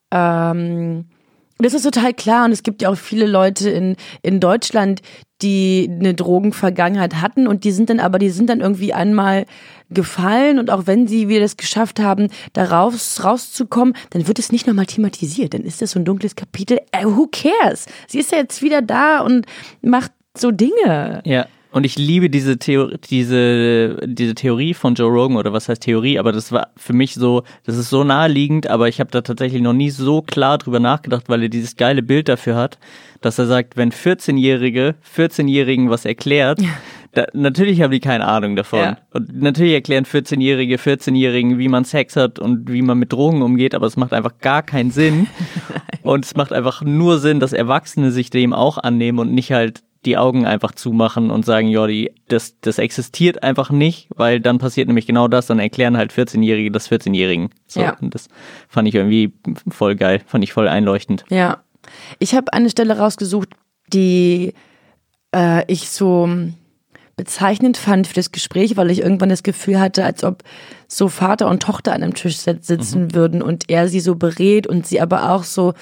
Ähm, 0.09 1.05
das 1.65 1.73
ist 1.73 1.83
total 1.83 2.13
klar 2.13 2.45
und 2.45 2.51
es 2.51 2.63
gibt 2.63 2.81
ja 2.81 2.89
auch 2.89 2.97
viele 2.97 3.25
Leute 3.25 3.69
in, 3.69 3.95
in 4.21 4.39
Deutschland, 4.39 5.01
die 5.41 5.89
eine 5.89 6.13
Drogenvergangenheit 6.13 7.15
hatten 7.21 7.47
und 7.47 7.63
die 7.63 7.71
sind 7.71 7.89
dann 7.89 7.99
aber, 7.99 8.19
die 8.19 8.29
sind 8.29 8.49
dann 8.49 8.61
irgendwie 8.61 8.93
einmal 8.93 9.45
gefallen 9.89 10.59
und 10.59 10.69
auch 10.69 10.87
wenn 10.87 11.07
sie 11.07 11.27
wieder 11.27 11.41
das 11.41 11.57
geschafft 11.57 11.99
haben, 11.99 12.29
da 12.53 12.65
raus, 12.65 13.23
rauszukommen, 13.23 13.95
dann 14.11 14.27
wird 14.27 14.39
es 14.39 14.51
nicht 14.51 14.67
nochmal 14.67 14.85
thematisiert. 14.85 15.53
Dann 15.53 15.63
ist 15.63 15.81
das 15.81 15.91
so 15.91 15.99
ein 15.99 16.05
dunkles 16.05 16.35
Kapitel. 16.35 16.79
Äh, 16.91 17.05
who 17.05 17.27
cares? 17.31 17.85
Sie 18.07 18.19
ist 18.19 18.31
ja 18.31 18.37
jetzt 18.37 18.61
wieder 18.61 18.81
da 18.81 19.19
und 19.19 19.45
macht 19.81 20.11
so 20.37 20.51
Dinge. 20.51 21.21
Ja, 21.25 21.47
und 21.71 21.85
ich 21.85 21.97
liebe 21.97 22.29
diese, 22.29 22.57
Theor 22.57 22.91
diese, 23.09 23.97
diese 24.05 24.35
Theorie 24.35 24.73
von 24.73 24.95
Joe 24.95 25.09
Rogan, 25.09 25.37
oder 25.37 25.53
was 25.53 25.69
heißt 25.69 25.83
Theorie, 25.83 26.19
aber 26.19 26.31
das 26.31 26.51
war 26.51 26.69
für 26.75 26.93
mich 26.93 27.13
so, 27.13 27.43
das 27.65 27.77
ist 27.77 27.89
so 27.89 28.03
naheliegend, 28.03 28.67
aber 28.67 28.87
ich 28.87 28.99
habe 28.99 29.11
da 29.11 29.21
tatsächlich 29.21 29.61
noch 29.61 29.73
nie 29.73 29.89
so 29.89 30.21
klar 30.21 30.57
drüber 30.57 30.79
nachgedacht, 30.79 31.29
weil 31.29 31.43
er 31.43 31.49
dieses 31.49 31.77
geile 31.77 32.03
Bild 32.03 32.27
dafür 32.29 32.55
hat, 32.55 32.77
dass 33.21 33.39
er 33.39 33.47
sagt, 33.47 33.77
wenn 33.77 33.91
14-Jährige 33.91 34.95
14-Jährigen 35.15 35.89
was 35.89 36.05
erklärt, 36.05 36.59
da, 37.13 37.25
natürlich 37.33 37.81
haben 37.81 37.91
die 37.91 37.99
keine 37.99 38.25
Ahnung 38.25 38.55
davon. 38.55 38.79
Ja. 38.79 38.97
Und 39.11 39.41
natürlich 39.41 39.73
erklären 39.73 40.05
14-Jährige 40.05 40.77
14-Jährigen, 40.77 41.57
wie 41.57 41.67
man 41.67 41.83
Sex 41.83 42.15
hat 42.15 42.39
und 42.39 42.71
wie 42.71 42.81
man 42.81 42.99
mit 42.99 43.11
Drogen 43.11 43.41
umgeht, 43.41 43.75
aber 43.75 43.87
es 43.87 43.97
macht 43.97 44.13
einfach 44.13 44.37
gar 44.39 44.63
keinen 44.63 44.91
Sinn. 44.91 45.27
und 46.03 46.25
es 46.25 46.35
macht 46.35 46.53
einfach 46.53 46.81
nur 46.81 47.19
Sinn, 47.19 47.39
dass 47.39 47.53
Erwachsene 47.53 48.11
sich 48.11 48.29
dem 48.29 48.53
auch 48.53 48.77
annehmen 48.77 49.19
und 49.19 49.33
nicht 49.33 49.51
halt 49.51 49.83
die 50.05 50.17
Augen 50.17 50.45
einfach 50.45 50.71
zumachen 50.71 51.29
und 51.29 51.45
sagen, 51.45 51.67
ja, 51.67 51.85
die, 51.85 52.11
das, 52.27 52.59
das 52.61 52.79
existiert 52.79 53.43
einfach 53.43 53.69
nicht, 53.69 54.07
weil 54.15 54.39
dann 54.39 54.57
passiert 54.57 54.87
nämlich 54.87 55.05
genau 55.05 55.27
das, 55.27 55.45
dann 55.47 55.59
erklären 55.59 55.95
halt 55.97 56.11
14-Jährige 56.11 56.71
das 56.71 56.89
14-Jährigen. 56.91 57.49
So, 57.67 57.81
Ja. 57.81 57.95
Und 58.01 58.15
das 58.15 58.27
fand 58.67 58.87
ich 58.87 58.95
irgendwie 58.95 59.33
voll 59.69 59.95
geil, 59.95 60.21
fand 60.25 60.43
ich 60.43 60.53
voll 60.53 60.67
einleuchtend. 60.67 61.23
Ja. 61.29 61.61
Ich 62.19 62.33
habe 62.35 62.51
eine 62.53 62.69
Stelle 62.69 62.97
rausgesucht, 62.97 63.49
die 63.93 64.53
äh, 65.35 65.63
ich 65.71 65.89
so 65.89 66.27
bezeichnend 67.15 67.77
fand 67.77 68.07
für 68.07 68.15
das 68.15 68.31
Gespräch, 68.31 68.77
weil 68.77 68.89
ich 68.89 69.01
irgendwann 69.01 69.29
das 69.29 69.43
Gefühl 69.43 69.79
hatte, 69.79 70.03
als 70.03 70.23
ob 70.23 70.43
so 70.87 71.07
Vater 71.09 71.47
und 71.49 71.61
Tochter 71.61 71.93
an 71.93 72.01
einem 72.03 72.13
Tisch 72.15 72.37
sit- 72.37 72.65
sitzen 72.65 73.13
würden 73.13 73.41
und 73.41 73.69
er 73.69 73.87
sie 73.87 73.99
so 73.99 74.15
berät 74.15 74.65
und 74.65 74.87
sie 74.87 74.99
aber 75.01 75.31
auch 75.31 75.43
so, 75.43 75.73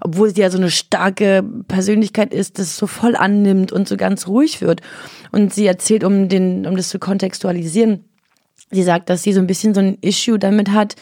obwohl 0.00 0.34
sie 0.34 0.40
ja 0.40 0.50
so 0.50 0.58
eine 0.58 0.70
starke 0.70 1.44
Persönlichkeit 1.68 2.32
ist, 2.32 2.58
das 2.58 2.76
so 2.76 2.86
voll 2.86 3.16
annimmt 3.16 3.72
und 3.72 3.88
so 3.88 3.96
ganz 3.96 4.26
ruhig 4.26 4.60
wird. 4.60 4.80
Und 5.32 5.52
sie 5.52 5.66
erzählt, 5.66 6.04
um 6.04 6.28
den, 6.28 6.66
um 6.66 6.76
das 6.76 6.88
zu 6.88 6.98
kontextualisieren, 6.98 8.04
sie 8.70 8.82
sagt, 8.82 9.10
dass 9.10 9.22
sie 9.22 9.32
so 9.32 9.40
ein 9.40 9.46
bisschen 9.46 9.74
so 9.74 9.80
ein 9.80 9.98
Issue 10.00 10.38
damit 10.38 10.70
hat, 10.70 10.96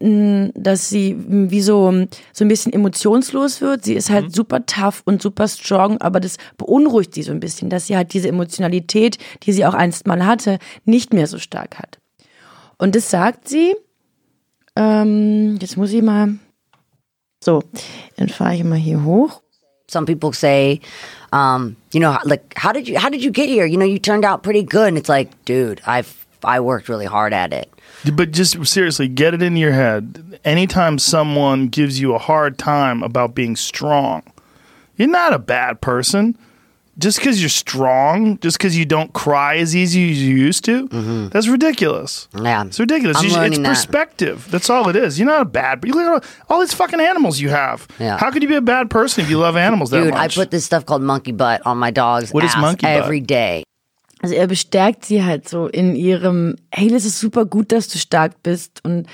dass 0.00 0.90
sie 0.90 1.16
wie 1.26 1.62
so, 1.62 2.06
so 2.32 2.44
ein 2.44 2.48
bisschen 2.48 2.72
emotionslos 2.72 3.60
wird. 3.60 3.84
Sie 3.84 3.94
ist 3.94 4.10
halt 4.10 4.34
super 4.34 4.66
tough 4.66 5.02
und 5.04 5.22
super 5.22 5.48
strong, 5.48 5.98
aber 5.98 6.20
das 6.20 6.36
beunruhigt 6.58 7.14
sie 7.14 7.22
so 7.22 7.32
ein 7.32 7.40
bisschen, 7.40 7.70
dass 7.70 7.86
sie 7.86 7.96
halt 7.96 8.12
diese 8.12 8.28
Emotionalität, 8.28 9.18
die 9.44 9.52
sie 9.52 9.64
auch 9.64 9.72
einst 9.72 10.06
mal 10.06 10.26
hatte, 10.26 10.58
nicht 10.84 11.14
mehr 11.14 11.26
so 11.26 11.38
stark 11.38 11.78
hat. 11.78 12.00
Und 12.76 12.96
das 12.96 13.08
sagt 13.10 13.48
sie, 13.48 13.74
ähm, 14.76 15.58
jetzt 15.60 15.76
muss 15.76 15.92
ich 15.92 16.02
mal, 16.02 16.34
so, 17.44 17.62
dann 18.16 18.28
fahre 18.28 18.54
ich 18.54 18.64
mal 18.64 18.78
hier 18.78 19.04
hoch. 19.04 19.42
Some 19.86 20.06
people 20.06 20.32
say, 20.32 20.80
um, 21.30 21.76
you 21.92 22.00
know, 22.00 22.18
like 22.24 22.54
how 22.56 22.72
did 22.72 22.88
you 22.88 22.98
how 22.98 23.10
did 23.10 23.22
you 23.22 23.30
get 23.30 23.50
here? 23.50 23.66
You 23.66 23.76
know, 23.76 23.84
you 23.84 23.98
turned 23.98 24.24
out 24.24 24.42
pretty 24.42 24.62
good, 24.62 24.88
and 24.88 24.96
it's 24.96 25.10
like, 25.10 25.44
dude, 25.44 25.82
I've 25.86 26.26
I 26.42 26.60
worked 26.60 26.88
really 26.88 27.04
hard 27.04 27.34
at 27.34 27.52
it. 27.52 27.70
But 28.14 28.30
just 28.30 28.64
seriously, 28.66 29.08
get 29.08 29.34
it 29.34 29.42
in 29.42 29.56
your 29.56 29.72
head. 29.72 30.40
Anytime 30.44 30.98
someone 30.98 31.68
gives 31.68 32.00
you 32.00 32.14
a 32.14 32.18
hard 32.18 32.58
time 32.58 33.02
about 33.02 33.34
being 33.34 33.56
strong, 33.56 34.22
you're 34.96 35.08
not 35.08 35.34
a 35.34 35.38
bad 35.38 35.82
person. 35.82 36.38
Just 36.96 37.18
because 37.18 37.40
you're 37.42 37.48
strong, 37.48 38.38
just 38.38 38.56
because 38.56 38.78
you 38.78 38.84
don't 38.84 39.12
cry 39.12 39.56
as 39.56 39.74
easy 39.74 40.12
as 40.12 40.22
you 40.22 40.36
used 40.36 40.64
to, 40.66 40.86
that's 41.32 41.48
ridiculous. 41.48 42.28
Yeah, 42.40 42.64
It's 42.66 42.78
ridiculous. 42.78 43.16
I'm 43.18 43.24
You 43.24 43.36
it's 43.42 43.58
that. 43.58 43.66
perspective. 43.66 44.46
That's 44.50 44.70
all 44.70 44.88
it 44.88 44.94
is. 44.94 45.18
You're 45.18 45.26
not 45.26 45.42
a 45.42 45.44
bad. 45.44 45.80
But 45.80 45.90
look 45.90 46.04
at 46.06 46.12
all, 46.12 46.20
all 46.48 46.60
these 46.60 46.72
fucking 46.74 47.00
animals 47.00 47.40
you 47.40 47.48
have. 47.50 47.88
Yeah. 47.98 48.16
How 48.18 48.30
could 48.30 48.42
you 48.42 48.48
be 48.48 48.54
a 48.54 48.60
bad 48.60 48.90
person 48.90 49.24
if 49.24 49.28
you 49.30 49.38
love 49.38 49.56
animals 49.56 49.90
that 49.90 50.04
much? 50.04 50.06
Dude, 50.06 50.14
I 50.14 50.28
put 50.44 50.50
this 50.52 50.64
stuff 50.64 50.86
called 50.86 51.02
monkey 51.02 51.32
butt 51.32 51.62
on 51.66 51.78
my 51.78 51.90
dog's 51.90 52.32
What 52.32 52.44
is 52.44 52.54
ass 52.54 52.60
monkey 52.60 52.86
butt? 52.86 53.02
every 53.04 53.20
day. 53.20 53.64
Also 54.22 54.36
er 54.36 54.46
bestärkt 54.46 55.04
sie 55.04 55.22
halt 55.24 55.48
so 55.48 55.66
in 55.66 55.96
ihrem, 55.96 56.54
hey, 56.72 56.88
das 56.88 57.04
ist 57.04 57.18
super 57.18 57.44
gut, 57.44 57.72
dass 57.72 57.88
du 57.88 57.98
stark 57.98 58.42
bist 58.44 58.80
und 58.84 59.06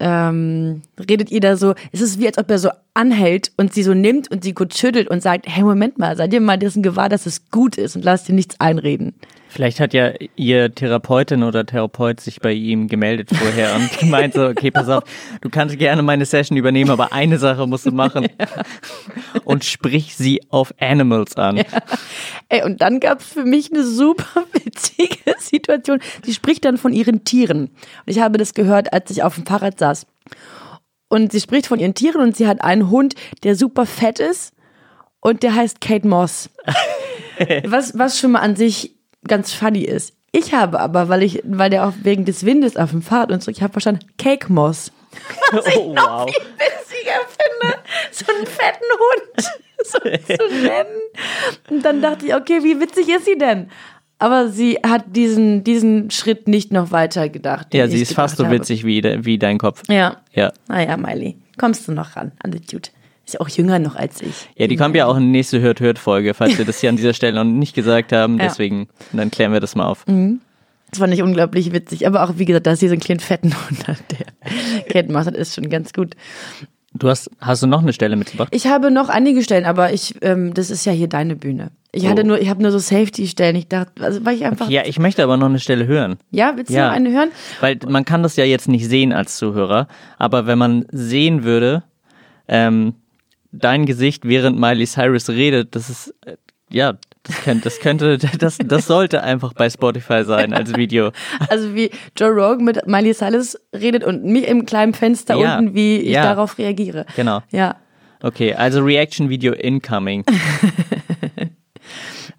ähm, 0.00 0.82
redet 1.08 1.30
ihr 1.30 1.40
da 1.40 1.56
so, 1.56 1.74
es 1.92 2.00
ist 2.00 2.18
wie 2.18 2.26
als 2.26 2.38
ob 2.38 2.50
er 2.50 2.58
so 2.58 2.70
anhält 2.94 3.52
und 3.56 3.72
sie 3.72 3.82
so 3.82 3.94
nimmt 3.94 4.30
und 4.30 4.44
sie 4.44 4.52
kurz 4.52 4.78
schüttelt 4.78 5.08
und 5.08 5.22
sagt, 5.22 5.46
hey, 5.48 5.62
Moment 5.62 5.98
mal, 5.98 6.16
seid 6.16 6.32
ihr 6.32 6.40
mal 6.40 6.58
dessen 6.58 6.82
gewahr, 6.82 7.08
dass 7.08 7.26
es 7.26 7.50
gut 7.50 7.78
ist 7.78 7.96
und 7.96 8.04
lasst 8.04 8.28
dir 8.28 8.34
nichts 8.34 8.58
einreden. 8.60 9.14
Vielleicht 9.50 9.80
hat 9.80 9.94
ja 9.94 10.12
ihr 10.36 10.72
Therapeutin 10.72 11.42
oder 11.42 11.66
Therapeut 11.66 12.20
sich 12.20 12.40
bei 12.40 12.52
ihm 12.52 12.86
gemeldet 12.86 13.30
vorher 13.34 13.74
und 13.74 13.98
gemeint 13.98 14.34
so, 14.34 14.46
okay, 14.46 14.70
pass 14.70 14.88
auf, 14.88 15.02
du 15.40 15.50
kannst 15.50 15.76
gerne 15.76 16.02
meine 16.02 16.24
Session 16.24 16.56
übernehmen, 16.56 16.90
aber 16.90 17.12
eine 17.12 17.36
Sache 17.36 17.66
musst 17.66 17.84
du 17.84 17.90
machen. 17.90 18.28
Und 19.44 19.64
sprich 19.64 20.14
sie 20.14 20.40
auf 20.50 20.72
Animals 20.78 21.36
an. 21.36 21.62
Ey, 22.48 22.62
und 22.62 22.80
dann 22.80 23.00
gab 23.00 23.20
es 23.20 23.26
für 23.26 23.44
mich 23.44 23.72
eine 23.72 23.82
super 23.84 24.44
witzige 24.52 25.34
Situation. 25.40 25.98
Sie 26.24 26.32
spricht 26.32 26.64
dann 26.64 26.78
von 26.78 26.92
ihren 26.92 27.24
Tieren. 27.24 27.62
Und 27.62 27.70
ich 28.06 28.20
habe 28.20 28.38
das 28.38 28.54
gehört, 28.54 28.92
als 28.92 29.10
ich 29.10 29.24
auf 29.24 29.34
dem 29.34 29.46
Fahrrad 29.46 29.80
saß. 29.80 30.06
Und 31.10 31.32
sie 31.32 31.40
spricht 31.40 31.66
von 31.66 31.80
ihren 31.80 31.94
Tieren 31.94 32.22
und 32.22 32.36
sie 32.36 32.46
hat 32.46 32.62
einen 32.62 32.88
Hund, 32.88 33.14
der 33.42 33.56
super 33.56 33.84
fett 33.84 34.20
ist 34.20 34.54
und 35.20 35.42
der 35.42 35.54
heißt 35.54 35.80
Kate 35.80 36.06
Moss. 36.06 36.48
was, 37.64 37.98
was 37.98 38.18
schon 38.18 38.32
mal 38.32 38.40
an 38.40 38.56
sich 38.56 38.94
ganz 39.26 39.52
funny 39.52 39.82
ist. 39.82 40.14
Ich 40.32 40.54
habe 40.54 40.78
aber, 40.78 41.08
weil 41.08 41.24
ich, 41.24 41.42
weil 41.44 41.68
der 41.68 41.88
auch 41.88 41.92
wegen 42.02 42.24
des 42.24 42.46
Windes 42.46 42.76
auf 42.76 42.90
dem 42.90 43.02
Fahrrad 43.02 43.32
und 43.32 43.42
so, 43.42 43.50
ich 43.50 43.60
habe 43.62 43.72
verstanden, 43.72 44.06
Cake 44.16 44.50
Moss. 44.52 44.92
Oh, 45.52 45.96
wow. 45.96 46.26
witziger 46.26 47.18
finde, 47.26 47.78
so 48.12 48.32
einen 48.32 48.46
fetten 48.46 48.84
Hund 49.00 49.50
so 49.84 49.98
zu 49.98 50.62
nennen. 50.62 51.00
Und 51.68 51.84
dann 51.84 52.00
dachte 52.00 52.26
ich, 52.26 52.34
okay, 52.36 52.62
wie 52.62 52.78
witzig 52.78 53.08
ist 53.08 53.24
sie 53.24 53.36
denn? 53.36 53.68
Aber 54.20 54.48
sie 54.50 54.78
hat 54.86 55.16
diesen, 55.16 55.64
diesen 55.64 56.10
Schritt 56.10 56.46
nicht 56.46 56.72
noch 56.72 56.92
weiter 56.92 57.30
gedacht. 57.30 57.72
Ja, 57.72 57.88
sie 57.88 58.02
ist 58.02 58.12
fast 58.12 58.36
so 58.36 58.50
witzig 58.50 58.84
wie, 58.84 59.00
de, 59.00 59.24
wie 59.24 59.38
dein 59.38 59.56
Kopf. 59.56 59.82
Ja. 59.88 60.18
Ja. 60.34 60.52
Naja, 60.68 60.98
Miley, 60.98 61.36
kommst 61.58 61.88
du 61.88 61.92
noch 61.92 62.16
ran 62.16 62.32
an 62.42 62.52
the 62.52 62.60
Dude. 62.60 62.90
Ist 63.24 63.34
ja 63.34 63.40
auch 63.40 63.48
jünger 63.48 63.78
noch 63.78 63.96
als 63.96 64.20
ich. 64.20 64.48
Ja, 64.56 64.66
die 64.66 64.76
kommt 64.76 64.94
ja 64.94 65.06
auch 65.06 65.16
in 65.16 65.22
die 65.22 65.30
nächste 65.30 65.60
Hört-Hört-Folge, 65.60 66.34
falls 66.34 66.58
wir 66.58 66.66
das 66.66 66.80
hier 66.80 66.90
an 66.90 66.96
dieser 66.96 67.14
Stelle 67.14 67.32
noch 67.34 67.44
nicht 67.44 67.74
gesagt 67.74 68.12
haben. 68.12 68.38
Ja. 68.40 68.48
Deswegen, 68.48 68.88
dann 69.12 69.30
klären 69.30 69.52
wir 69.52 69.60
das 69.60 69.74
mal 69.74 69.86
auf. 69.86 70.04
Das 70.04 70.98
fand 70.98 71.14
ich 71.14 71.22
unglaublich 71.22 71.72
witzig. 71.72 72.06
Aber 72.06 72.22
auch, 72.22 72.34
wie 72.36 72.44
gesagt, 72.44 72.66
dass 72.66 72.80
sie 72.80 72.88
so 72.88 72.92
einen 72.92 73.00
kleinen 73.00 73.20
fetten 73.20 73.54
Hund 73.68 73.88
hat, 73.88 74.02
der 74.10 74.84
Kate 74.90 75.10
Moss 75.10 75.26
hat, 75.26 75.34
ist 75.34 75.54
schon 75.54 75.70
ganz 75.70 75.94
gut. 75.94 76.14
Du 76.92 77.08
hast, 77.08 77.30
hast 77.40 77.62
du 77.62 77.66
noch 77.68 77.82
eine 77.82 77.92
Stelle 77.92 78.16
mitgebracht? 78.16 78.48
Ich 78.52 78.66
habe 78.66 78.90
noch 78.90 79.08
einige 79.08 79.42
Stellen, 79.44 79.64
aber 79.64 79.92
ich, 79.92 80.16
ähm, 80.22 80.52
das 80.54 80.70
ist 80.70 80.84
ja 80.84 80.92
hier 80.92 81.08
deine 81.08 81.36
Bühne. 81.36 81.70
Ich 81.92 82.06
hatte 82.08 82.22
Oh. 82.22 82.26
nur, 82.26 82.40
ich 82.40 82.48
habe 82.50 82.62
nur 82.62 82.72
so 82.72 82.78
Safety-Stellen. 82.78 83.54
Ich 83.56 83.68
dachte, 83.68 84.02
also 84.02 84.24
weil 84.24 84.34
ich 84.36 84.44
einfach. 84.44 84.68
Ja, 84.68 84.82
ich 84.84 84.98
möchte 84.98 85.22
aber 85.22 85.36
noch 85.36 85.46
eine 85.46 85.60
Stelle 85.60 85.86
hören. 85.86 86.16
Ja, 86.30 86.52
willst 86.56 86.70
du 86.70 86.74
Ja. 86.74 86.88
noch 86.88 86.94
eine 86.94 87.10
hören? 87.12 87.30
Weil 87.60 87.78
man 87.88 88.04
kann 88.04 88.22
das 88.24 88.36
ja 88.36 88.44
jetzt 88.44 88.68
nicht 88.68 88.88
sehen 88.88 89.12
als 89.12 89.36
Zuhörer, 89.36 89.86
aber 90.18 90.46
wenn 90.46 90.58
man 90.58 90.84
sehen 90.90 91.44
würde, 91.44 91.84
ähm, 92.48 92.94
dein 93.52 93.86
Gesicht, 93.86 94.24
während 94.26 94.58
Miley 94.58 94.86
Cyrus 94.86 95.28
redet, 95.28 95.74
das 95.76 95.90
ist, 95.90 96.14
äh, 96.26 96.36
ja, 96.70 96.94
das 97.22 97.36
könnte, 97.42 97.64
das 97.64 97.78
könnte, 97.80 98.18
das, 98.38 98.58
das 98.58 98.86
sollte 98.86 99.22
einfach 99.22 99.52
bei 99.52 99.68
Spotify 99.70 100.24
sein 100.24 100.52
als 100.52 100.74
Video. 100.74 101.10
Also 101.48 101.74
wie 101.74 101.90
Joe 102.16 102.30
Rogan 102.30 102.64
mit 102.64 102.86
Miley 102.86 103.14
Cyrus 103.14 103.56
redet 103.74 104.04
und 104.04 104.24
mich 104.24 104.46
im 104.48 104.66
kleinen 104.66 104.94
Fenster 104.94 105.36
Ja. 105.36 105.58
unten, 105.58 105.74
wie 105.74 105.96
ich 105.98 106.10
Ja. 106.12 106.22
darauf 106.22 106.58
reagiere. 106.58 107.06
Genau. 107.16 107.40
Ja. 107.50 107.76
Okay, 108.22 108.54
also 108.54 108.82
Reaction 108.82 109.28
Video 109.28 109.52
incoming. 109.52 110.24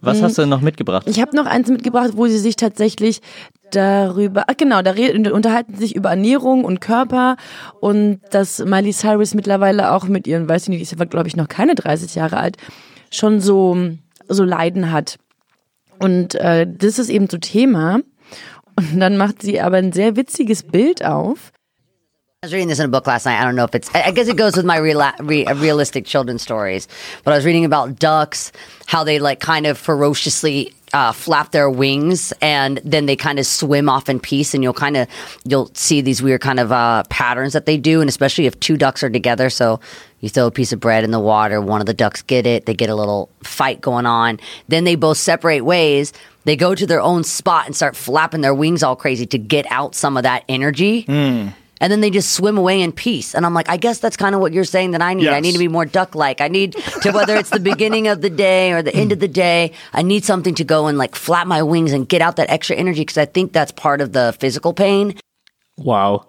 Was 0.01 0.21
hast 0.21 0.37
du 0.37 0.45
noch 0.47 0.61
mitgebracht? 0.61 1.07
Ich 1.07 1.21
habe 1.21 1.35
noch 1.35 1.45
eins 1.45 1.69
mitgebracht, 1.69 2.11
wo 2.15 2.25
sie 2.27 2.37
sich 2.39 2.55
tatsächlich 2.55 3.21
darüber, 3.71 4.45
ach 4.47 4.57
genau, 4.57 4.81
da 4.81 4.91
reden, 4.91 5.31
unterhalten 5.31 5.73
sie 5.75 5.81
sich 5.81 5.95
über 5.95 6.09
Ernährung 6.09 6.65
und 6.65 6.81
Körper 6.81 7.35
und 7.79 8.19
dass 8.31 8.59
Miley 8.63 8.91
Cyrus 8.93 9.33
mittlerweile 9.35 9.91
auch 9.93 10.05
mit 10.05 10.27
ihren, 10.27 10.49
weiß 10.49 10.63
ich 10.63 10.69
nicht, 10.69 10.81
ist 10.81 10.97
ja 10.97 11.05
glaube 11.05 11.27
ich 11.27 11.35
noch 11.35 11.47
keine 11.47 11.75
30 11.75 12.15
Jahre 12.15 12.37
alt, 12.37 12.57
schon 13.11 13.39
so, 13.41 13.77
so 14.33 14.43
Leiden 14.43 14.91
hat. 14.91 15.17
Und 15.99 16.35
äh, 16.35 16.65
das 16.67 16.99
ist 16.99 17.09
eben 17.09 17.29
so 17.29 17.37
Thema. 17.37 17.99
Und 18.75 18.99
dann 18.99 19.17
macht 19.17 19.41
sie 19.41 19.61
aber 19.61 19.77
ein 19.77 19.91
sehr 19.91 20.15
witziges 20.15 20.63
Bild 20.63 21.05
auf. 21.05 21.51
I 22.43 22.47
was 22.47 22.53
reading 22.53 22.69
this 22.69 22.79
in 22.79 22.85
a 22.85 22.87
book 22.87 23.05
last 23.05 23.27
night. 23.27 23.39
I 23.39 23.45
don't 23.45 23.53
know 23.53 23.65
if 23.65 23.75
it's. 23.75 23.91
I 23.93 24.11
guess 24.11 24.27
it 24.27 24.35
goes 24.35 24.55
with 24.55 24.65
my 24.65 24.79
reala- 24.79 25.13
re- 25.19 25.45
realistic 25.53 26.05
children's 26.05 26.41
stories. 26.41 26.87
But 27.23 27.33
I 27.33 27.37
was 27.37 27.45
reading 27.45 27.65
about 27.65 27.99
ducks, 27.99 28.51
how 28.87 29.03
they 29.03 29.19
like 29.19 29.39
kind 29.39 29.67
of 29.67 29.77
ferociously 29.77 30.73
uh, 30.93 31.11
flap 31.11 31.51
their 31.51 31.69
wings, 31.69 32.33
and 32.41 32.79
then 32.83 33.05
they 33.05 33.15
kind 33.15 33.39
of 33.39 33.45
swim 33.45 33.89
off 33.89 34.09
in 34.09 34.19
peace. 34.19 34.53
And 34.53 34.63
you'll 34.63 34.73
kind 34.73 34.97
of 34.97 35.07
you'll 35.45 35.71
see 35.73 36.01
these 36.01 36.21
weird 36.21 36.41
kind 36.41 36.59
of 36.59 36.71
uh, 36.71 37.03
patterns 37.09 37.53
that 37.53 37.65
they 37.65 37.77
do, 37.77 38.01
and 38.01 38.09
especially 38.09 38.45
if 38.45 38.59
two 38.59 38.77
ducks 38.77 39.03
are 39.03 39.09
together. 39.09 39.49
So 39.49 39.79
you 40.19 40.29
throw 40.29 40.47
a 40.47 40.51
piece 40.51 40.71
of 40.71 40.79
bread 40.79 41.03
in 41.03 41.11
the 41.11 41.19
water, 41.19 41.59
one 41.59 41.81
of 41.81 41.87
the 41.87 41.93
ducks 41.93 42.21
get 42.21 42.45
it, 42.45 42.65
they 42.65 42.73
get 42.75 42.89
a 42.89 42.95
little 42.95 43.29
fight 43.43 43.81
going 43.81 44.05
on. 44.05 44.39
Then 44.67 44.83
they 44.83 44.95
both 44.95 45.17
separate 45.17 45.61
ways. 45.61 46.13
They 46.43 46.55
go 46.55 46.73
to 46.73 46.87
their 46.87 47.01
own 47.01 47.23
spot 47.23 47.65
and 47.67 47.75
start 47.75 47.95
flapping 47.95 48.41
their 48.41 48.53
wings 48.53 48.81
all 48.83 48.95
crazy 48.95 49.25
to 49.27 49.37
get 49.37 49.65
out 49.69 49.93
some 49.93 50.17
of 50.17 50.23
that 50.23 50.43
energy 50.49 51.05
and 51.81 51.91
then 51.91 51.99
they 51.99 52.09
just 52.09 52.31
swim 52.31 52.57
away 52.57 52.79
in 52.81 52.93
peace. 52.93 53.35
And 53.35 53.45
I'm 53.45 53.53
like, 53.53 53.67
I 53.69 53.75
guess 53.75 53.99
that's 53.99 54.15
kind 54.15 54.33
of 54.35 54.39
what 54.39 54.53
you're 54.53 54.63
saying 54.63 54.91
that 54.91 55.01
I 55.01 55.13
need. 55.13 55.27
I 55.27 55.31
Yes. 55.37 55.41
need 55.43 55.51
to 55.53 55.59
be 55.59 55.67
more 55.67 55.85
duck 55.85 56.15
like. 56.15 56.39
I 56.39 56.47
need 56.47 56.75
to, 57.01 57.11
whether 57.11 57.35
it's 57.35 57.49
the 57.49 57.59
beginning 57.71 58.07
of 58.07 58.21
the 58.21 58.29
day 58.29 58.71
or 58.71 58.81
the 58.81 58.95
end 58.95 59.11
of 59.11 59.19
the 59.19 59.27
day, 59.27 59.71
I 59.93 60.01
need 60.03 60.23
something 60.23 60.55
to 60.55 60.63
go 60.63 60.87
and 60.87 60.97
like 60.97 61.15
flap 61.17 61.47
my 61.47 61.61
wings 61.61 61.91
and 61.91 62.07
get 62.07 62.21
out 62.21 62.35
that 62.37 62.49
extra 62.49 62.77
energy 62.77 63.01
because 63.01 63.17
I 63.17 63.25
think 63.25 63.51
that's 63.51 63.73
part 63.73 63.99
of 63.99 64.13
the 64.13 64.31
physical 64.39 64.71
pain. 64.73 65.15
Wow. 65.75 66.27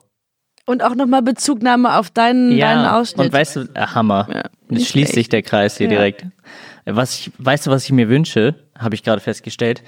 Und 0.64 0.82
auch 0.82 0.94
nochmal 0.94 1.22
Bezugnahme 1.22 1.98
auf 1.98 2.10
deinen, 2.10 2.50
deinen 2.50 2.58
Ja, 2.84 2.98
Ausschnitt. 3.00 3.26
und 3.26 3.32
weißt 3.32 3.56
du, 3.56 3.60
äh, 3.74 3.86
Hammer. 3.94 4.26
Ja, 4.32 4.42
Jetzt 4.70 4.88
schließt 4.88 5.12
sich 5.12 5.28
der 5.28 5.42
Kreis 5.42 5.76
hier 5.76 5.86
Ja. 5.88 5.96
direkt. 5.98 6.26
Was 6.86 7.18
ich, 7.18 7.30
weißt 7.38 7.66
du, 7.66 7.70
was 7.70 7.84
ich 7.84 7.92
mir 7.92 8.08
wünsche? 8.08 8.54
Habe 8.78 8.94
ich 8.94 9.02
gerade 9.02 9.20
festgestellt. 9.20 9.82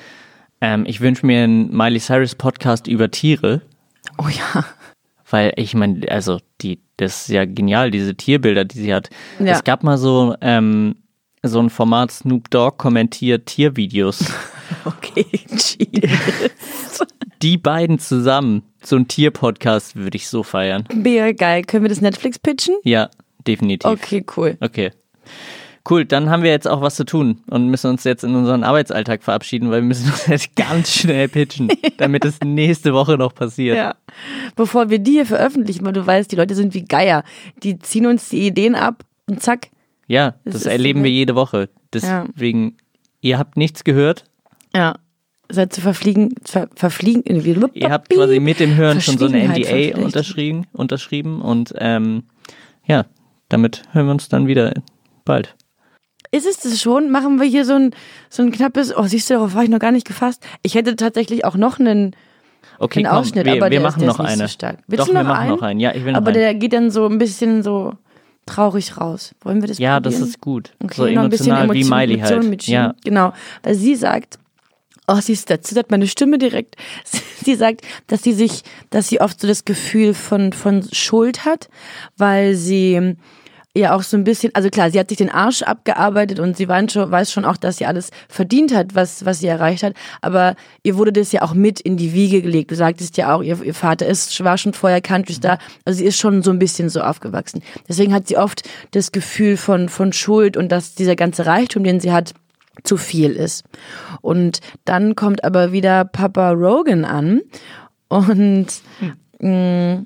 Ähm, 0.60 0.84
ich 0.86 1.00
wünsche 1.00 1.24
mir 1.26 1.44
einen 1.44 1.74
Miley 1.74 2.00
Cyrus 2.00 2.34
Podcast 2.34 2.86
über 2.86 3.10
Tiere, 3.10 3.62
oh 4.18 4.28
ja. 4.28 4.64
Weil 5.28 5.52
ich 5.56 5.74
meine, 5.74 6.08
also 6.10 6.38
die, 6.60 6.80
das 6.96 7.22
ist 7.22 7.28
ja 7.28 7.44
genial, 7.44 7.90
diese 7.90 8.14
Tierbilder, 8.14 8.64
die 8.64 8.78
sie 8.78 8.94
hat. 8.94 9.10
Ja. 9.38 9.52
Es 9.52 9.64
gab 9.64 9.82
mal 9.82 9.98
so 9.98 10.34
ähm, 10.40 10.96
so 11.42 11.60
ein 11.60 11.70
Format 11.70 12.10
Snoop 12.10 12.50
Dogg 12.50 12.78
kommentiert 12.78 13.46
Tiervideos. 13.46 14.24
Okay, 14.86 15.26
genius. 15.50 17.00
die 17.42 17.58
beiden 17.58 17.98
zusammen, 17.98 18.62
so 18.82 18.96
ein 18.96 19.06
Tierpodcast 19.08 19.94
würde 19.94 20.16
ich 20.16 20.26
so 20.26 20.42
feiern. 20.42 20.88
Mega 20.92 21.32
geil. 21.32 21.64
Können 21.64 21.84
wir 21.84 21.90
das 21.90 22.00
Netflix 22.00 22.38
pitchen? 22.38 22.74
Ja, 22.82 23.10
definitiv. 23.46 23.90
Okay, 23.90 24.24
cool. 24.36 24.56
Okay. 24.60 24.90
Cool, 25.88 26.06
dann 26.06 26.30
haben 26.30 26.42
wir 26.42 26.50
jetzt 26.50 26.66
auch 26.66 26.80
was 26.80 26.96
zu 26.96 27.04
tun 27.04 27.42
und 27.50 27.68
müssen 27.68 27.90
uns 27.90 28.04
jetzt 28.04 28.24
in 28.24 28.34
unseren 28.34 28.64
Arbeitsalltag 28.64 29.22
verabschieden, 29.22 29.70
weil 29.70 29.82
wir 29.82 29.88
müssen 29.88 30.06
uns 30.10 30.26
jetzt 30.26 30.56
ganz 30.56 30.94
schnell 30.94 31.28
pitchen, 31.28 31.68
damit 31.98 32.24
es 32.24 32.40
nächste 32.42 32.94
Woche 32.94 33.18
noch 33.18 33.34
passiert. 33.34 33.76
Ja. 33.76 33.94
Bevor 34.56 34.88
wir 34.88 34.98
die 34.98 35.12
hier 35.12 35.26
veröffentlichen, 35.26 35.84
weil 35.84 35.92
du 35.92 36.06
weißt, 36.06 36.32
die 36.32 36.36
Leute 36.36 36.54
sind 36.54 36.72
wie 36.72 36.84
Geier. 36.84 37.22
Die 37.62 37.78
ziehen 37.78 38.06
uns 38.06 38.30
die 38.30 38.46
Ideen 38.46 38.74
ab 38.74 39.04
und 39.28 39.42
zack. 39.42 39.68
Ja, 40.06 40.34
Das 40.44 40.54
das, 40.54 40.66
erleben 40.66 41.02
wir 41.02 41.10
jede 41.10 41.34
Woche. 41.34 41.68
Deswegen, 41.92 42.76
ihr 43.20 43.38
habt 43.38 43.56
nichts 43.56 43.84
gehört. 43.84 44.24
Ja. 44.74 44.96
Seid 45.50 45.74
zu 45.74 45.82
verfliegen, 45.82 46.34
ver, 46.44 46.68
verfliegen, 46.74 47.22
irgendwie. 47.26 47.78
Ihr 47.78 47.90
habt 47.90 48.08
quasi 48.08 48.40
mit 48.40 48.60
dem 48.60 48.76
Hören 48.76 49.02
schon 49.02 49.18
so 49.18 49.26
eine 49.26 49.46
NDA 49.46 49.98
unterschrieben, 49.98 50.66
unterschrieben 50.72 51.42
und 51.42 51.74
ähm, 51.76 52.24
ja, 52.86 53.04
damit 53.50 53.82
hören 53.92 54.06
wir 54.06 54.12
uns 54.12 54.30
dann 54.30 54.46
wieder 54.46 54.72
bald. 55.26 55.54
Ist 56.34 56.46
es 56.46 56.58
das 56.58 56.80
schon? 56.80 57.10
Machen 57.10 57.38
wir 57.40 57.46
hier 57.46 57.64
so 57.64 57.74
ein, 57.74 57.94
so 58.28 58.42
ein 58.42 58.50
knappes, 58.50 58.96
oh, 58.96 59.04
siehst 59.04 59.30
du, 59.30 59.34
darauf 59.34 59.54
war 59.54 59.62
ich 59.62 59.68
noch 59.70 59.78
gar 59.78 59.92
nicht 59.92 60.06
gefasst. 60.06 60.42
Ich 60.62 60.74
hätte 60.74 60.96
tatsächlich 60.96 61.44
auch 61.44 61.54
noch 61.56 61.78
einen, 61.78 62.16
Okay, 62.78 63.00
einen 63.00 63.08
komm, 63.08 63.18
Ausschnitt, 63.18 63.44
wir, 63.46 63.52
aber 63.52 63.62
wir 63.66 63.70
der 63.70 63.80
machen 63.80 63.96
ist, 63.98 64.00
der 64.00 64.08
noch 64.08 64.18
ist 64.18 64.22
nicht 64.24 64.32
eine. 64.32 64.48
so 64.48 64.52
stark. 64.52 64.78
Willst 64.88 65.00
Doch, 65.02 65.06
du 65.08 65.12
noch 65.14 65.20
wir 65.20 65.24
machen 65.28 65.40
einen? 65.42 65.50
noch 65.50 65.62
einen. 65.62 65.80
Ja, 65.80 65.94
ich 65.94 66.04
will 66.04 66.12
noch 66.12 66.18
aber 66.18 66.28
einen. 66.30 66.38
der 66.40 66.54
geht 66.54 66.72
dann 66.72 66.90
so 66.90 67.06
ein 67.06 67.18
bisschen 67.18 67.62
so 67.62 67.92
traurig 68.46 68.98
raus. 69.00 69.32
Wollen 69.42 69.60
wir 69.62 69.68
das 69.68 69.78
Ja, 69.78 70.00
das 70.00 70.14
probieren? 70.14 70.28
ist 70.28 70.40
gut. 70.40 70.72
Okay, 70.82 70.94
so 70.96 71.06
noch 71.06 71.22
ein 71.22 71.30
bisschen 71.30 71.46
emotional 71.54 71.74
wie 71.74 71.80
Emotion- 71.82 71.98
Miley 71.98 72.14
Emotionen 72.14 72.40
halt. 72.42 72.50
mitschieben. 72.50 72.74
Ja, 72.82 72.94
Genau, 73.04 73.32
weil 73.62 73.74
sie 73.76 73.94
sagt, 73.94 74.38
oh, 75.06 75.16
sie 75.20 75.32
ist, 75.34 75.48
da 75.50 75.60
zittert 75.60 75.90
meine 75.90 76.06
Stimme 76.08 76.38
direkt. 76.38 76.76
Sie 77.44 77.54
sagt, 77.56 77.82
dass 78.06 78.22
sie 78.22 78.32
sich, 78.32 78.62
dass 78.88 79.08
sie 79.08 79.20
oft 79.20 79.38
so 79.38 79.46
das 79.46 79.66
Gefühl 79.66 80.14
von, 80.14 80.54
von 80.54 80.82
Schuld 80.92 81.44
hat, 81.44 81.68
weil 82.16 82.54
sie 82.54 83.16
ja 83.76 83.94
auch 83.94 84.02
so 84.02 84.16
ein 84.16 84.24
bisschen, 84.24 84.54
also 84.54 84.70
klar, 84.70 84.90
sie 84.90 84.98
hat 84.98 85.08
sich 85.08 85.18
den 85.18 85.30
Arsch 85.30 85.62
abgearbeitet 85.62 86.38
und 86.38 86.56
sie 86.56 86.68
weiß 86.68 86.92
schon, 86.92 87.10
weiß 87.10 87.32
schon 87.32 87.44
auch, 87.44 87.56
dass 87.56 87.78
sie 87.78 87.86
alles 87.86 88.10
verdient 88.28 88.74
hat, 88.74 88.94
was, 88.94 89.24
was 89.24 89.40
sie 89.40 89.48
erreicht 89.48 89.82
hat, 89.82 89.94
aber 90.22 90.54
ihr 90.82 90.96
wurde 90.96 91.12
das 91.12 91.32
ja 91.32 91.42
auch 91.42 91.54
mit 91.54 91.80
in 91.80 91.96
die 91.96 92.12
Wiege 92.12 92.40
gelegt. 92.40 92.70
Du 92.70 92.76
sagtest 92.76 93.16
ja 93.16 93.34
auch, 93.34 93.42
ihr, 93.42 93.60
ihr 93.62 93.74
Vater 93.74 94.06
ist, 94.06 94.42
war 94.44 94.58
schon 94.58 94.74
vorher 94.74 95.00
Country-Star, 95.00 95.58
also 95.84 95.98
sie 95.98 96.04
ist 96.04 96.18
schon 96.18 96.42
so 96.42 96.50
ein 96.50 96.58
bisschen 96.58 96.88
so 96.88 97.00
aufgewachsen. 97.00 97.62
Deswegen 97.88 98.14
hat 98.14 98.28
sie 98.28 98.36
oft 98.36 98.62
das 98.92 99.10
Gefühl 99.10 99.56
von, 99.56 99.88
von 99.88 100.12
Schuld 100.12 100.56
und 100.56 100.70
dass 100.70 100.94
dieser 100.94 101.16
ganze 101.16 101.46
Reichtum, 101.46 101.82
den 101.82 101.98
sie 101.98 102.12
hat, 102.12 102.34
zu 102.82 102.96
viel 102.96 103.32
ist. 103.32 103.64
Und 104.20 104.60
dann 104.84 105.14
kommt 105.14 105.44
aber 105.44 105.72
wieder 105.72 106.04
Papa 106.04 106.50
Rogan 106.50 107.04
an 107.04 107.42
und 108.08 108.66
mh, 109.40 110.02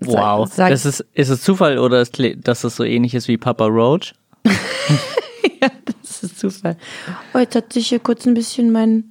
wow. 0.00 0.50
sag- 0.52 0.70
das 0.70 0.84
ist, 0.86 1.04
ist 1.14 1.28
es 1.28 1.42
Zufall 1.42 1.78
oder 1.78 2.00
ist, 2.00 2.20
dass 2.44 2.64
es 2.64 2.76
so 2.76 2.84
ähnlich 2.84 3.14
ist 3.14 3.28
wie 3.28 3.36
Papa 3.36 3.66
Roach? 3.66 4.12
das 6.02 6.22
ist 6.22 6.38
Zufall. 6.38 6.76
Oh, 7.34 7.38
jetzt 7.38 7.54
hat 7.54 7.72
sich 7.72 7.88
hier 7.88 7.98
kurz 8.00 8.26
ein 8.26 8.34
bisschen 8.34 8.72
mein 8.72 9.10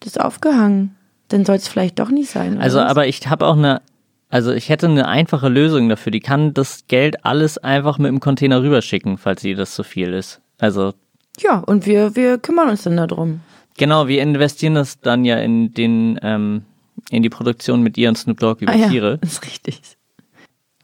das 0.00 0.16
aufgehangen. 0.18 0.96
Dann 1.28 1.44
soll 1.44 1.56
es 1.56 1.68
vielleicht 1.68 1.98
doch 1.98 2.10
nicht 2.10 2.30
sein. 2.30 2.58
Also, 2.58 2.78
was? 2.78 2.90
aber 2.90 3.06
ich 3.06 3.26
habe 3.28 3.46
auch 3.46 3.56
eine, 3.56 3.80
also 4.28 4.52
ich 4.52 4.68
hätte 4.68 4.86
eine 4.86 5.06
einfache 5.08 5.48
Lösung 5.48 5.88
dafür. 5.88 6.10
Die 6.12 6.20
kann 6.20 6.52
das 6.54 6.86
Geld 6.88 7.24
alles 7.24 7.56
einfach 7.58 7.98
mit 7.98 8.08
dem 8.08 8.20
Container 8.20 8.62
rüberschicken, 8.62 9.16
falls 9.18 9.44
ihr 9.44 9.56
das 9.56 9.74
zu 9.74 9.84
viel 9.84 10.12
ist. 10.12 10.40
Also 10.58 10.92
ja, 11.38 11.58
und 11.58 11.86
wir, 11.86 12.14
wir 12.16 12.38
kümmern 12.38 12.68
uns 12.68 12.82
dann 12.82 12.96
darum. 12.98 13.40
genau, 13.78 14.06
wir 14.08 14.22
investieren 14.22 14.74
das 14.74 15.00
dann 15.00 15.24
ja 15.24 15.38
in 15.38 15.72
den, 15.72 16.18
ähm, 16.22 16.62
in 17.10 17.22
die 17.22 17.30
Produktion 17.30 17.80
mit 17.82 17.96
ihr 17.96 18.10
und 18.10 18.18
Snoop 18.18 18.38
Dogg 18.40 18.62
über 18.62 18.72
Ah 18.72 18.76
ja, 18.76 18.88
Tiere. 18.88 19.18
das 19.18 19.32
ist 19.34 19.46
richtig. 19.46 19.80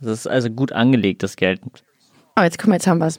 Das 0.01 0.21
ist 0.21 0.27
also 0.27 0.51
gut 0.51 0.73
angelegt, 0.73 1.23
das 1.23 1.37
Geld. 1.37 1.61
Oh, 2.37 2.43
jetzt 2.43 2.59
guck 2.59 2.69
mal, 2.69 2.75
jetzt 2.75 2.87
haben 2.87 3.01
wir's. 3.01 3.19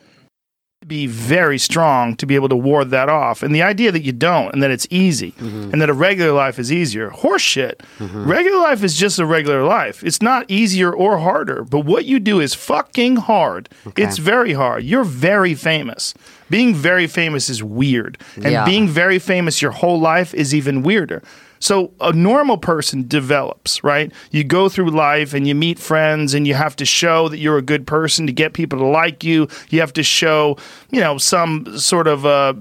be 0.88 1.08
very 1.08 1.58
strong 1.58 2.16
to 2.16 2.26
be 2.26 2.36
able 2.36 2.48
to 2.48 2.56
ward 2.56 2.90
that 2.92 3.10
off. 3.10 3.44
And 3.44 3.54
the 3.54 3.62
idea 3.62 3.92
that 3.92 4.02
you 4.04 4.14
don't 4.14 4.54
and 4.54 4.64
that 4.64 4.72
it's 4.72 4.88
easy 4.90 5.32
mm-hmm. 5.34 5.72
and 5.72 5.82
that 5.82 5.90
a 5.90 5.94
regular 5.94 6.32
life 6.32 6.58
is 6.58 6.72
easier, 6.72 7.10
horseshit. 7.10 7.76
Mm-hmm. 8.00 8.30
Regular 8.30 8.60
life 8.60 8.82
is 8.84 8.96
just 8.96 9.20
a 9.20 9.26
regular 9.26 9.64
life. 9.64 10.04
It's 10.04 10.22
not 10.22 10.46
easier 10.48 10.92
or 10.92 11.18
harder, 11.20 11.64
but 11.64 11.82
what 11.82 12.06
you 12.06 12.20
do 12.20 12.40
is 12.40 12.54
fucking 12.54 13.18
hard. 13.18 13.70
It's 13.98 14.18
very 14.18 14.54
hard. 14.54 14.84
You're 14.84 15.04
very 15.04 15.54
famous. 15.54 16.14
Being 16.50 16.74
very 16.74 17.08
famous 17.08 17.50
is 17.50 17.62
weird. 17.62 18.18
And 18.36 18.52
Yeah. 18.52 18.66
being 18.66 18.88
very 18.88 19.20
famous 19.20 19.62
your 19.62 19.72
whole 19.72 20.00
life 20.00 20.34
is 20.34 20.56
even 20.56 20.82
weirder. 20.82 21.22
So 21.60 21.92
a 22.00 22.14
normal 22.14 22.58
person 22.58 23.08
develops, 23.08 23.84
right? 23.84 24.12
You 24.32 24.44
go 24.44 24.70
through 24.70 24.92
life 24.92 25.34
and 25.34 25.48
you 25.48 25.54
meet 25.56 25.78
friends 25.78 26.34
and 26.34 26.48
you 26.48 26.54
have 26.54 26.76
to 26.78 26.86
show 26.86 27.28
that 27.30 27.38
you're 27.38 27.58
a 27.58 27.62
good 27.62 27.86
person 27.86 28.26
to 28.28 28.34
get 28.34 28.54
people 28.54 28.80
to 28.80 28.86
like 28.86 29.24
you. 29.24 29.48
You 29.70 29.82
have 29.82 29.94
to 29.94 30.04
show, 30.04 30.58
you 30.90 31.00
know, 31.02 31.18
some 31.18 31.78
sort 31.78 32.08
of 32.08 32.26
uh, 32.26 32.54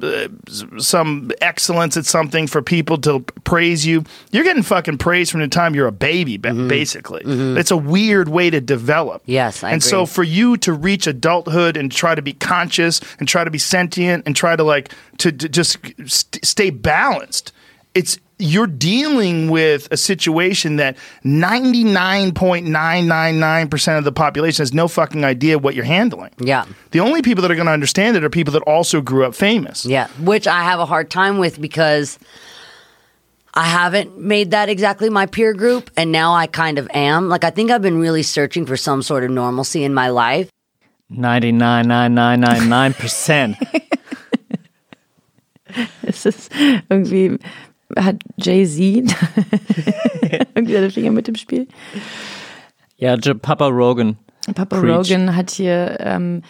some 0.79 1.31
excellence 1.41 1.97
at 1.97 2.07
something 2.07 2.47
for 2.47 2.63
people 2.63 2.99
to 2.99 3.21
praise 3.45 3.87
you. 3.87 4.05
You're 4.33 4.45
getting 4.45 4.63
fucking 4.63 4.99
praise 4.99 5.31
from 5.31 5.41
the 5.41 5.49
time 5.49 5.75
you're 5.75 5.87
a 5.87 5.93
baby, 5.93 6.37
ba- 6.37 6.55
basically. 6.55 7.23
It's 7.25 7.71
a 7.71 7.77
weird 7.77 8.29
way 8.29 8.51
to 8.51 8.61
develop. 8.61 9.23
Yes, 9.27 9.63
I 9.63 9.71
and 9.73 9.83
so 9.83 10.07
for 10.07 10.23
you 10.23 10.57
to 10.59 10.73
reach 10.73 11.07
adulthood 11.07 11.77
and 11.77 11.91
try 11.93 12.15
to 12.15 12.23
be 12.23 12.33
conscious 12.33 13.01
and 13.19 13.29
try 13.29 13.45
to 13.45 13.51
be 13.51 13.59
sentient 13.59 14.25
and 14.27 14.35
try 14.35 14.57
to 14.57 14.65
like 14.65 14.93
to, 15.19 15.31
to 15.33 15.49
just 15.49 15.79
st- 16.07 16.45
stay 16.45 16.71
balanced 16.71 17.53
it's 17.95 18.19
you're 18.39 18.67
dealing 18.67 19.51
with 19.51 19.89
a 19.91 19.97
situation 19.97 20.77
that 20.77 20.97
99.999% 21.25 23.99
of 23.99 24.05
the 24.05 24.13
population 24.13 24.63
has 24.63 24.73
no 24.73 24.87
fucking 24.87 25.25
idea 25.25 25.59
what 25.59 25.75
you're 25.75 25.85
handling. 25.85 26.31
Yeah. 26.39 26.67
The 26.93 27.01
only 27.01 27.23
people 27.23 27.43
that 27.43 27.51
are 27.51 27.57
going 27.57 27.67
to 27.67 27.73
understand 27.73 28.17
it 28.17 28.23
are 28.23 28.31
people 28.31 28.53
that 28.53 28.63
also 28.63 29.01
grew 29.01 29.25
up 29.25 29.35
famous. 29.35 29.85
Yeah, 29.85 30.07
which 30.21 30.47
I 30.47 30.63
have 30.63 30.79
a 30.79 30.87
hard 30.87 31.11
time 31.11 31.39
with 31.39 31.61
because 31.61 32.21
I 33.55 33.65
haven't 33.65 34.19
made 34.19 34.53
that 34.53 34.69
exactly 34.69 35.11
my 35.11 35.27
peer 35.27 35.53
group, 35.53 35.91
and 35.97 36.13
now 36.13 36.35
I 36.35 36.47
kind 36.47 36.79
of 36.79 36.89
am. 36.95 37.29
Like, 37.29 37.43
I 37.43 37.51
think 37.51 37.73
I've 37.73 37.83
been 37.83 37.99
really 37.99 38.23
searching 38.23 38.67
for 38.67 38.77
some 38.77 39.03
sort 39.03 39.25
of 39.25 39.31
normalcy 39.31 39.83
in 39.83 39.95
my 39.95 40.11
life. 40.11 40.49
99,9999%. 41.11 43.57
Es 46.03 46.25
ist 46.25 46.51
irgendwie, 46.89 47.39
hat 47.97 48.17
Jay-Z 48.37 48.79
irgendwie 50.55 50.75
seine 50.75 50.91
Finger 50.91 51.11
mit 51.11 51.27
dem 51.27 51.35
Spiel. 51.37 51.67
ja, 52.97 53.17
Papa 53.17 53.67
Rogan. 53.69 54.19
Papa 54.55 54.81
Preach. 54.81 54.99
Rogan 55.11 55.37
hat 55.37 55.51
hier 55.51 55.97
ähm, 56.01 56.43